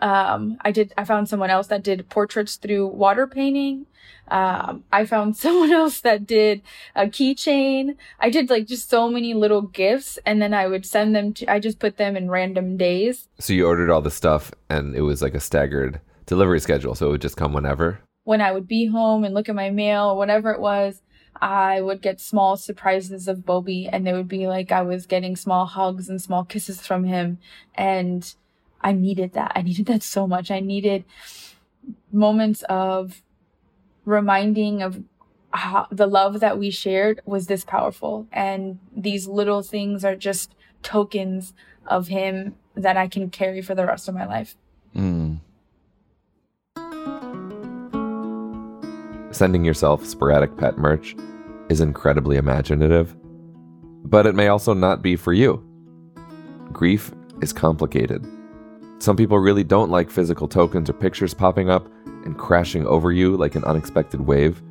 Um, 0.00 0.56
I 0.62 0.70
did. 0.72 0.92
I 0.96 1.04
found 1.04 1.28
someone 1.28 1.50
else 1.50 1.66
that 1.68 1.82
did 1.82 2.08
portraits 2.08 2.56
through 2.56 2.86
water 2.88 3.26
painting. 3.26 3.86
Um, 4.28 4.84
I 4.92 5.04
found 5.04 5.36
someone 5.44 5.72
else 5.72 6.00
that 6.00 6.26
did 6.26 6.62
a 6.94 7.06
keychain. 7.06 7.96
I 8.18 8.30
did 8.30 8.48
like 8.50 8.66
just 8.66 8.88
so 8.88 9.10
many 9.10 9.34
little 9.34 9.62
gifts, 9.62 10.18
and 10.24 10.40
then 10.40 10.54
I 10.54 10.66
would 10.68 10.86
send 10.86 11.14
them 11.14 11.32
to. 11.34 11.50
I 11.52 11.58
just 11.58 11.78
put 11.78 11.96
them 11.96 12.16
in 12.16 12.30
random 12.30 12.76
days. 12.76 13.28
So 13.38 13.52
you 13.52 13.66
ordered 13.66 13.90
all 13.90 14.00
the 14.02 14.10
stuff 14.10 14.52
and 14.68 14.94
it 14.94 15.02
was 15.02 15.20
like 15.22 15.34
a 15.34 15.40
staggered 15.40 16.00
delivery 16.26 16.60
schedule. 16.60 16.94
So 16.94 17.08
it 17.08 17.10
would 17.10 17.22
just 17.22 17.36
come 17.36 17.52
whenever. 17.52 18.00
when 18.24 18.40
I 18.40 18.52
would 18.52 18.68
be 18.68 18.86
home 18.86 19.24
and 19.24 19.34
look 19.34 19.48
at 19.48 19.54
my 19.56 19.70
mail 19.70 20.10
or 20.10 20.16
whatever 20.16 20.52
it 20.52 20.60
was, 20.60 21.02
I 21.40 21.80
would 21.80 22.00
get 22.02 22.20
small 22.20 22.56
surprises 22.56 23.26
of 23.26 23.38
Bob'i 23.38 23.88
and 23.90 24.06
they 24.06 24.12
would 24.12 24.28
be 24.28 24.46
like 24.46 24.70
I 24.70 24.82
was 24.82 25.06
getting 25.06 25.34
small 25.36 25.66
hugs 25.66 26.08
and 26.08 26.20
small 26.22 26.44
kisses 26.44 26.86
from 26.86 27.04
him. 27.04 27.38
And 27.74 28.32
I 28.80 28.92
needed 28.92 29.32
that. 29.34 29.52
I 29.54 29.62
needed 29.62 29.86
that 29.86 30.02
so 30.02 30.26
much. 30.26 30.50
I 30.50 30.60
needed 30.60 31.04
moments 32.12 32.62
of 32.68 33.22
reminding 34.04 34.82
of 34.82 35.02
how 35.52 35.86
the 35.90 36.06
love 36.06 36.40
that 36.40 36.58
we 36.58 36.70
shared 36.70 37.20
was 37.24 37.46
this 37.46 37.64
powerful. 37.64 38.26
And 38.32 38.78
these 38.96 39.26
little 39.26 39.62
things 39.62 40.04
are 40.04 40.16
just 40.16 40.54
tokens 40.82 41.52
of 41.86 42.08
him 42.08 42.54
that 42.74 42.96
I 42.96 43.08
can 43.08 43.30
carry 43.30 43.62
for 43.62 43.74
the 43.74 43.84
rest 43.84 44.08
of 44.08 44.14
my 44.14 44.26
life. 44.26 44.56
Mm. 44.96 45.40
Sending 49.32 49.64
yourself 49.64 50.04
sporadic 50.04 50.56
pet 50.56 50.78
merch 50.78 51.16
is 51.68 51.80
incredibly 51.80 52.36
imaginative, 52.36 53.14
but 54.04 54.26
it 54.26 54.34
may 54.34 54.48
also 54.48 54.74
not 54.74 55.02
be 55.02 55.16
for 55.16 55.32
you. 55.32 55.64
Grief 56.72 57.12
is 57.40 57.52
complicated. 57.52 58.26
Some 59.00 59.16
people 59.16 59.38
really 59.38 59.64
don't 59.64 59.90
like 59.90 60.10
physical 60.10 60.46
tokens 60.46 60.90
or 60.90 60.92
pictures 60.92 61.32
popping 61.32 61.70
up 61.70 61.88
and 62.26 62.36
crashing 62.36 62.86
over 62.86 63.10
you 63.10 63.34
like 63.34 63.54
an 63.54 63.64
unexpected 63.64 64.20
wave. 64.20 64.62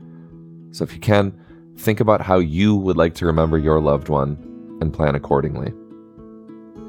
So, 0.70 0.84
if 0.84 0.94
you 0.94 1.00
can, 1.00 1.36
think 1.78 2.00
about 2.00 2.22
how 2.22 2.38
you 2.38 2.76
would 2.76 2.96
like 2.96 3.16
to 3.16 3.26
remember 3.26 3.58
your 3.58 3.82
loved 3.82 4.08
one 4.08 4.78
and 4.82 4.94
plan 4.94 5.16
accordingly. 5.16 5.74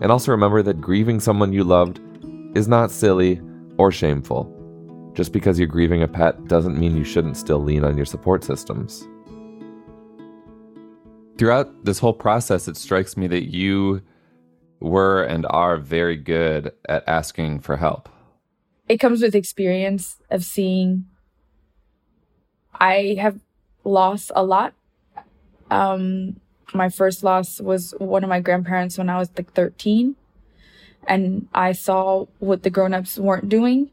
And 0.02 0.12
also 0.12 0.32
remember 0.32 0.62
that 0.62 0.82
grieving 0.82 1.18
someone 1.18 1.54
you 1.54 1.64
loved 1.64 1.98
is 2.54 2.68
not 2.68 2.90
silly 2.90 3.40
or 3.78 3.90
shameful. 3.90 4.54
Just 5.14 5.32
because 5.32 5.58
you're 5.58 5.66
grieving 5.66 6.02
a 6.02 6.08
pet 6.08 6.46
doesn't 6.46 6.78
mean 6.78 6.94
you 6.94 7.04
shouldn't 7.04 7.38
still 7.38 7.58
lean 7.58 7.84
on 7.84 7.96
your 7.96 8.06
support 8.06 8.44
systems. 8.44 9.08
Throughout 11.38 11.86
this 11.86 11.98
whole 11.98 12.12
process, 12.12 12.68
it 12.68 12.76
strikes 12.76 13.16
me 13.16 13.26
that 13.28 13.50
you 13.50 14.02
were 14.80 15.22
and 15.22 15.46
are 15.50 15.76
very 15.76 16.16
good 16.16 16.72
at 16.88 17.06
asking 17.06 17.60
for 17.60 17.76
help. 17.76 18.08
it 18.88 18.98
comes 18.98 19.22
with 19.22 19.34
experience 19.34 20.16
of 20.30 20.44
seeing. 20.44 21.06
I 22.74 23.16
have 23.20 23.38
lost 23.84 24.32
a 24.34 24.42
lot. 24.42 24.72
Um 25.70 26.40
my 26.72 26.88
first 26.88 27.22
loss 27.24 27.60
was 27.60 27.94
one 27.98 28.22
of 28.22 28.30
my 28.30 28.38
grandparents 28.40 28.96
when 28.96 29.10
i 29.10 29.18
was 29.18 29.28
like 29.36 29.52
13 29.54 30.14
and 31.08 31.48
i 31.52 31.72
saw 31.72 32.26
what 32.38 32.62
the 32.62 32.70
grown-ups 32.70 33.18
weren't 33.18 33.48
doing 33.48 33.90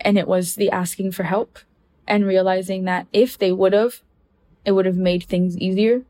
and 0.00 0.16
it 0.16 0.28
was 0.28 0.54
the 0.54 0.70
asking 0.70 1.10
for 1.10 1.24
help 1.24 1.58
and 2.06 2.26
realizing 2.26 2.84
that 2.84 3.08
if 3.12 3.36
they 3.38 3.50
would 3.50 3.72
have 3.72 4.02
it 4.64 4.72
would 4.72 4.86
have 4.86 4.96
made 4.96 5.22
things 5.24 5.58
easier. 5.58 6.02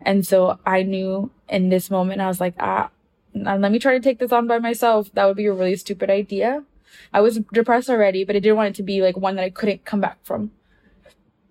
And 0.00 0.26
so 0.26 0.58
i 0.64 0.82
knew 0.82 1.30
in 1.48 1.68
this 1.68 1.90
moment 1.90 2.20
i 2.20 2.28
was 2.28 2.40
like 2.40 2.54
ah 2.58 2.88
let 3.44 3.72
me 3.72 3.78
try 3.78 3.92
to 3.92 4.00
take 4.00 4.18
this 4.18 4.32
on 4.32 4.46
by 4.46 4.58
myself 4.58 5.10
that 5.14 5.24
would 5.26 5.36
be 5.36 5.46
a 5.46 5.52
really 5.52 5.76
stupid 5.76 6.10
idea 6.10 6.64
I 7.12 7.20
was 7.20 7.40
depressed 7.52 7.88
already, 7.88 8.24
but 8.24 8.36
I 8.36 8.40
didn't 8.40 8.56
want 8.56 8.70
it 8.70 8.74
to 8.76 8.82
be 8.82 9.02
like 9.02 9.16
one 9.16 9.36
that 9.36 9.44
I 9.44 9.50
couldn't 9.50 9.84
come 9.84 10.00
back 10.00 10.18
from. 10.24 10.50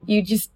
You 0.05 0.21
just 0.21 0.51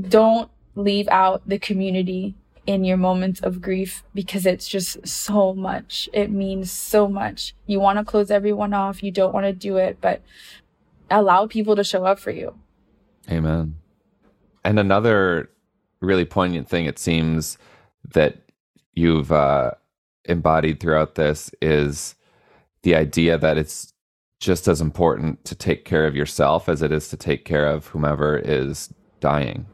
don't 0.00 0.50
leave 0.74 1.08
out 1.08 1.42
the 1.46 1.58
community 1.58 2.34
in 2.66 2.84
your 2.84 2.96
moments 2.96 3.40
of 3.40 3.60
grief 3.60 4.02
because 4.14 4.46
it's 4.46 4.68
just 4.68 5.06
so 5.06 5.54
much. 5.54 6.08
It 6.12 6.30
means 6.30 6.70
so 6.70 7.08
much. 7.08 7.54
You 7.66 7.80
want 7.80 7.98
to 7.98 8.04
close 8.04 8.30
everyone 8.30 8.72
off, 8.72 9.02
you 9.02 9.10
don't 9.10 9.34
want 9.34 9.46
to 9.46 9.52
do 9.52 9.76
it, 9.76 9.98
but 10.00 10.22
allow 11.10 11.46
people 11.46 11.76
to 11.76 11.84
show 11.84 12.04
up 12.04 12.18
for 12.18 12.30
you. 12.30 12.54
Amen. 13.30 13.76
And 14.64 14.78
another 14.78 15.50
really 16.00 16.24
poignant 16.24 16.68
thing 16.68 16.86
it 16.86 16.98
seems 16.98 17.58
that 18.12 18.38
you've 18.94 19.32
uh, 19.32 19.72
embodied 20.24 20.80
throughout 20.80 21.14
this 21.14 21.50
is 21.60 22.14
the 22.82 22.94
idea 22.94 23.38
that 23.38 23.58
it's 23.58 23.92
just 24.40 24.68
as 24.68 24.80
important 24.80 25.44
to 25.44 25.54
take 25.54 25.84
care 25.84 26.06
of 26.06 26.16
yourself 26.16 26.68
as 26.68 26.80
it 26.82 26.90
is 26.92 27.08
to 27.08 27.16
take 27.16 27.44
care 27.44 27.66
of 27.66 27.88
whomever 27.88 28.38
is 28.38 28.92
dying. 29.20 29.66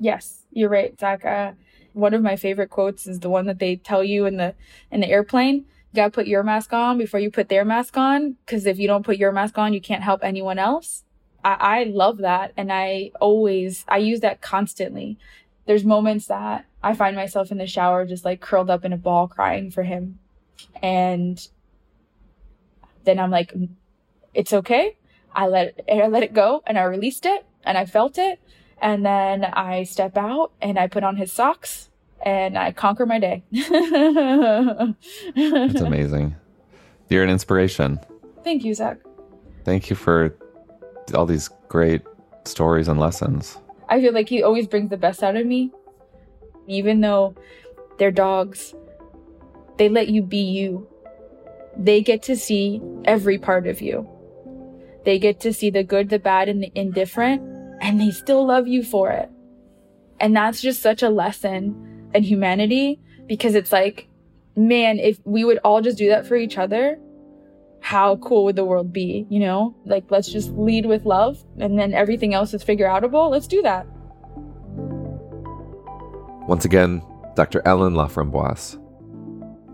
Yes, 0.00 0.42
you're 0.50 0.68
right, 0.68 0.98
Zak. 0.98 1.24
Uh, 1.24 1.52
one 1.92 2.12
of 2.12 2.22
my 2.22 2.34
favorite 2.34 2.70
quotes 2.70 3.06
is 3.06 3.20
the 3.20 3.30
one 3.30 3.46
that 3.46 3.60
they 3.60 3.76
tell 3.76 4.02
you 4.02 4.26
in 4.26 4.36
the 4.36 4.54
in 4.90 5.00
the 5.00 5.08
airplane. 5.08 5.58
You 5.92 5.96
gotta 5.96 6.10
put 6.10 6.26
your 6.26 6.42
mask 6.42 6.72
on 6.72 6.98
before 6.98 7.20
you 7.20 7.30
put 7.30 7.48
their 7.48 7.64
mask 7.64 7.96
on, 7.96 8.36
because 8.44 8.66
if 8.66 8.78
you 8.80 8.88
don't 8.88 9.04
put 9.04 9.16
your 9.16 9.30
mask 9.30 9.58
on, 9.58 9.72
you 9.72 9.80
can't 9.80 10.02
help 10.02 10.24
anyone 10.24 10.58
else. 10.58 11.04
I, 11.44 11.56
I 11.60 11.84
love 11.84 12.18
that, 12.18 12.52
and 12.56 12.72
I 12.72 13.12
always 13.20 13.84
I 13.86 13.98
use 13.98 14.20
that 14.20 14.40
constantly. 14.40 15.18
There's 15.66 15.84
moments 15.84 16.26
that 16.26 16.66
I 16.84 16.94
find 16.94 17.16
myself 17.16 17.50
in 17.50 17.58
the 17.58 17.66
shower 17.66 18.04
just 18.06 18.24
like 18.24 18.40
curled 18.40 18.70
up 18.70 18.84
in 18.84 18.92
a 18.92 18.96
ball 18.96 19.26
crying 19.26 19.70
for 19.70 19.82
him, 19.82 20.18
and 20.82 21.46
then 23.04 23.18
I'm 23.18 23.30
like, 23.30 23.52
it's 24.34 24.52
okay. 24.52 24.96
I 25.34 25.46
let 25.48 25.80
I 25.90 26.06
let 26.06 26.22
it 26.22 26.34
go, 26.34 26.62
and 26.66 26.78
I 26.78 26.82
released 26.82 27.26
it, 27.26 27.44
and 27.64 27.78
I 27.78 27.86
felt 27.86 28.18
it, 28.18 28.40
and 28.80 29.04
then 29.04 29.44
I 29.44 29.84
step 29.84 30.16
out 30.16 30.52
and 30.60 30.78
I 30.78 30.86
put 30.88 31.04
on 31.04 31.16
his 31.16 31.32
socks 31.32 31.88
and 32.24 32.58
I 32.58 32.72
conquer 32.72 33.06
my 33.06 33.18
day. 33.18 33.42
It's 33.50 33.70
amazing. 35.80 36.36
You're 37.08 37.24
an 37.24 37.30
inspiration. 37.30 37.98
Thank 38.42 38.64
you, 38.64 38.74
Zak. 38.74 38.98
Thank 39.64 39.88
you 39.88 39.96
for 39.96 40.34
all 41.14 41.26
these 41.26 41.48
great 41.68 42.02
stories 42.44 42.88
and 42.88 43.00
lessons. 43.00 43.58
I 43.88 44.00
feel 44.00 44.12
like 44.12 44.28
he 44.28 44.42
always 44.42 44.66
brings 44.66 44.90
the 44.90 44.96
best 44.96 45.22
out 45.22 45.36
of 45.36 45.46
me. 45.46 45.72
Even 46.66 47.00
though 47.00 47.34
they're 47.98 48.10
dogs, 48.10 48.74
they 49.78 49.88
let 49.88 50.08
you 50.08 50.22
be 50.22 50.38
you. 50.38 50.88
They 51.76 52.02
get 52.02 52.22
to 52.24 52.36
see 52.36 52.80
every 53.04 53.38
part 53.38 53.66
of 53.66 53.80
you. 53.80 54.08
They 55.04 55.18
get 55.18 55.40
to 55.40 55.52
see 55.52 55.70
the 55.70 55.82
good, 55.82 56.08
the 56.08 56.18
bad, 56.18 56.48
and 56.48 56.62
the 56.62 56.72
indifferent, 56.74 57.42
and 57.80 58.00
they 58.00 58.10
still 58.10 58.46
love 58.46 58.66
you 58.66 58.82
for 58.82 59.10
it. 59.10 59.28
And 60.20 60.34
that's 60.34 60.62
just 60.62 60.80
such 60.80 61.02
a 61.02 61.10
lesson 61.10 62.08
in 62.14 62.22
humanity 62.22 63.00
because 63.26 63.54
it's 63.54 63.72
like, 63.72 64.08
man, 64.56 64.98
if 64.98 65.18
we 65.24 65.44
would 65.44 65.58
all 65.64 65.82
just 65.82 65.98
do 65.98 66.08
that 66.08 66.26
for 66.26 66.36
each 66.36 66.56
other, 66.56 66.98
how 67.80 68.16
cool 68.16 68.44
would 68.44 68.56
the 68.56 68.64
world 68.64 68.92
be? 68.92 69.26
You 69.28 69.40
know, 69.40 69.76
like 69.84 70.04
let's 70.10 70.32
just 70.32 70.50
lead 70.52 70.86
with 70.86 71.04
love 71.04 71.44
and 71.58 71.78
then 71.78 71.92
everything 71.92 72.32
else 72.32 72.54
is 72.54 72.62
figure 72.62 72.86
outable. 72.86 73.30
Let's 73.30 73.46
do 73.46 73.60
that. 73.62 73.86
Once 76.46 76.66
again, 76.66 77.02
Dr. 77.36 77.62
Ellen 77.64 77.94
LaFramboise. 77.94 78.78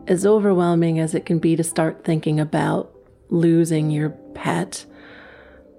As 0.07 0.25
overwhelming 0.25 1.01
as 1.01 1.15
it 1.15 1.27
can 1.27 1.41
be 1.41 1.57
to 1.57 1.65
start 1.65 2.05
thinking 2.05 2.39
about 2.39 2.95
losing 3.29 3.91
your 3.91 4.11
pet, 4.35 4.87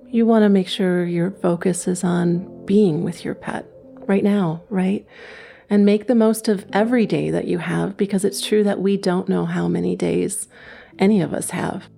you 0.10 0.26
want 0.26 0.44
to 0.44 0.50
make 0.50 0.68
sure 0.68 1.06
your 1.06 1.32
focus 1.32 1.88
is 1.88 2.04
on 2.04 2.66
being 2.66 3.04
with 3.04 3.24
your 3.24 3.36
pet 3.36 3.66
right 4.08 4.24
now, 4.24 4.64
right? 4.70 5.06
And 5.70 5.86
make 5.86 6.08
the 6.08 6.16
most 6.16 6.50
of 6.50 6.66
every 6.74 7.06
day 7.06 7.32
that 7.32 7.48
you 7.48 7.60
have 7.60 7.96
because 7.96 8.26
it's 8.26 8.46
true 8.46 8.64
that 8.66 8.82
we 8.82 8.98
don't 8.98 9.30
know 9.30 9.46
how 9.46 9.70
many 9.70 9.96
days 9.96 10.50
any 11.00 11.22
of 11.22 11.34
us 11.34 11.52
have. 11.52 11.90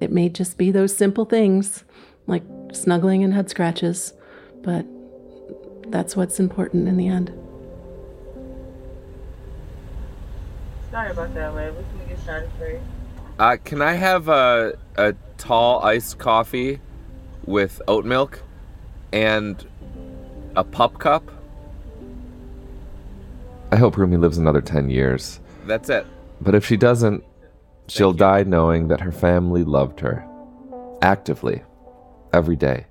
It 0.00 0.12
may 0.12 0.28
just 0.28 0.56
be 0.56 0.70
those 0.70 0.96
simple 0.96 1.24
things 1.24 1.82
like 2.28 2.44
snuggling 2.72 3.24
and 3.24 3.34
head 3.34 3.50
scratches, 3.50 4.12
but 4.62 4.86
that's 5.88 6.14
what's 6.14 6.38
important 6.38 6.86
in 6.86 6.96
the 6.96 7.08
end. 7.08 7.32
Sorry 10.98 11.12
about 11.12 11.32
that, 11.34 11.54
Wade. 11.54 11.72
What 11.76 11.84
can 11.90 12.08
get 12.08 12.18
started 12.18 12.50
for 12.58 12.68
you? 12.68 12.80
Uh, 13.38 13.56
can 13.64 13.80
I 13.80 13.92
have 13.92 14.26
a, 14.26 14.76
a 14.96 15.14
tall 15.36 15.80
iced 15.84 16.18
coffee 16.18 16.80
with 17.46 17.80
oat 17.86 18.04
milk 18.04 18.42
and 19.12 19.64
a 20.56 20.64
pup 20.64 20.98
cup? 20.98 21.30
I 23.70 23.76
hope 23.76 23.96
Rumi 23.96 24.16
lives 24.16 24.38
another 24.38 24.60
10 24.60 24.90
years. 24.90 25.38
That's 25.66 25.88
it. 25.88 26.04
But 26.40 26.56
if 26.56 26.66
she 26.66 26.76
doesn't, 26.76 27.22
she'll 27.86 28.12
die 28.12 28.42
knowing 28.42 28.88
that 28.88 29.00
her 29.00 29.12
family 29.12 29.62
loved 29.62 30.00
her. 30.00 30.26
Actively. 31.00 31.62
Every 32.32 32.56
day. 32.56 32.86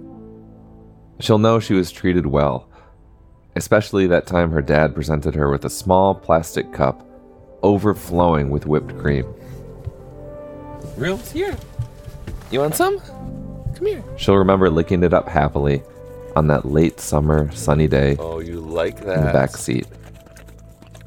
She'll 1.20 1.40
know 1.40 1.60
she 1.60 1.74
was 1.74 1.92
treated 1.92 2.26
well. 2.26 2.70
Especially 3.58 4.08
that 4.08 4.28
time 4.28 4.52
her 4.52 4.62
dad 4.62 4.96
presented 4.96 5.36
her 5.36 5.52
with 5.52 5.66
a 5.66 5.70
small 5.70 6.16
plastic 6.16 6.72
cup 6.72 7.04
overflowing 7.64 8.50
with 8.50 8.66
whipped 8.66 8.98
cream. 9.00 9.26
Real? 10.96 11.18
Here. 11.18 11.56
You 12.52 12.60
want 12.62 12.76
some? 12.76 13.00
Come 13.76 13.86
here. 13.86 14.04
She'll 14.18 14.38
remember 14.38 14.70
licking 14.70 15.04
it 15.04 15.14
up 15.14 15.28
happily 15.28 15.84
on 16.36 16.48
that 16.48 16.66
late 16.66 17.00
summer 17.00 17.52
sunny 17.52 17.88
day 17.88 18.16
Oh, 18.20 18.40
you 18.40 18.60
like 18.60 19.04
that? 19.06 19.18
in 19.18 19.26
the 19.26 19.32
back 19.34 19.56
seat. 19.58 19.88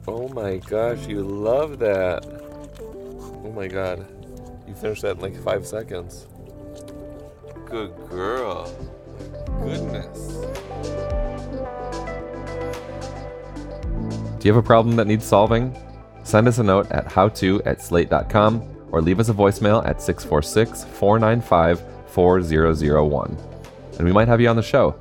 Oh 0.09 0.29
my 0.29 0.57
gosh, 0.59 1.07
you 1.07 1.23
love 1.23 1.79
that. 1.79 2.25
Oh 2.81 3.53
my 3.55 3.69
god. 3.69 4.07
You 4.69 4.75
finished 4.75 5.03
that 5.03 5.17
in 5.17 5.21
like 5.21 5.37
five 5.43 5.67
seconds. 5.67 6.27
Good 7.67 7.93
girl. 8.09 8.73
Goodness. 9.63 10.37
Do 14.39 14.49
you 14.49 14.55
have 14.55 14.63
a 14.65 14.67
problem 14.67 14.97
that 14.97 15.07
needs 15.07 15.25
solving? 15.25 15.77
Send 16.31 16.47
us 16.47 16.59
a 16.59 16.63
note 16.63 16.89
at 16.93 17.07
howto 17.07 17.61
at 17.67 17.83
slate.com 17.83 18.63
or 18.93 19.03
leave 19.03 19.19
us 19.19 19.31
a 19.31 19.35
voicemail 19.35 19.85
at 19.85 20.01
646 20.01 20.85
495 20.85 21.83
4001. 22.07 23.37
And 23.99 24.05
we 24.05 24.13
might 24.13 24.29
have 24.29 24.41
you 24.41 24.47
on 24.47 24.55
the 24.55 24.63
show. 24.63 24.95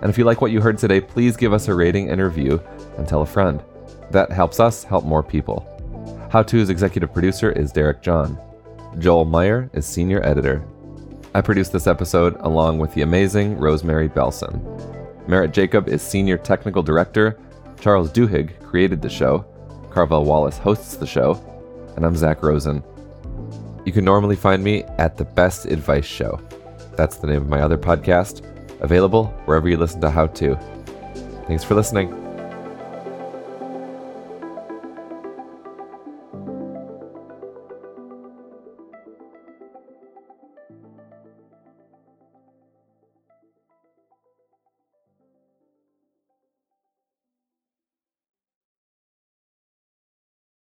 And 0.00 0.08
if 0.08 0.16
you 0.16 0.24
like 0.24 0.40
what 0.40 0.52
you 0.52 0.62
heard 0.62 0.78
today, 0.78 1.02
please 1.02 1.36
give 1.36 1.52
us 1.52 1.68
a 1.68 1.74
rating 1.74 2.08
and 2.08 2.18
review 2.18 2.62
and 2.96 3.06
tell 3.06 3.20
a 3.20 3.26
friend. 3.26 3.62
That 4.10 4.32
helps 4.32 4.58
us 4.58 4.82
help 4.82 5.04
more 5.04 5.22
people. 5.22 5.66
How 6.32 6.42
To's 6.42 6.70
executive 6.70 7.12
producer 7.12 7.52
is 7.52 7.72
Derek 7.72 8.00
John. 8.00 8.38
Joel 8.98 9.26
Meyer 9.26 9.68
is 9.74 9.84
senior 9.84 10.24
editor. 10.26 10.64
I 11.34 11.42
produced 11.42 11.72
this 11.74 11.88
episode 11.88 12.36
along 12.40 12.78
with 12.78 12.94
the 12.94 13.02
amazing 13.02 13.58
Rosemary 13.58 14.08
Belson. 14.08 15.28
Merritt 15.28 15.52
Jacob 15.52 15.90
is 15.90 16.00
senior 16.00 16.38
technical 16.38 16.82
director. 16.82 17.38
Charles 17.78 18.10
Duhigg 18.10 18.58
created 18.62 19.02
the 19.02 19.10
show. 19.10 19.44
Carvell 19.90 20.24
Wallace 20.24 20.58
hosts 20.58 20.96
the 20.96 21.06
show. 21.06 21.40
And 21.96 22.06
I'm 22.06 22.16
Zak 22.16 22.42
Rosen. 22.42 22.82
You 23.84 23.92
can 23.92 24.04
normally 24.04 24.36
find 24.36 24.62
me 24.62 24.84
at 24.98 25.16
The 25.16 25.24
Best 25.24 25.66
Advice 25.66 26.06
Show. 26.06 26.40
That's 26.96 27.16
the 27.16 27.26
name 27.26 27.42
of 27.42 27.48
my 27.48 27.60
other 27.60 27.78
podcast, 27.78 28.42
available 28.80 29.26
wherever 29.44 29.68
you 29.68 29.76
listen 29.76 30.00
to 30.02 30.10
How 30.10 30.26
To. 30.26 30.56
Thanks 31.46 31.64
for 31.64 31.74
listening. 31.74 32.29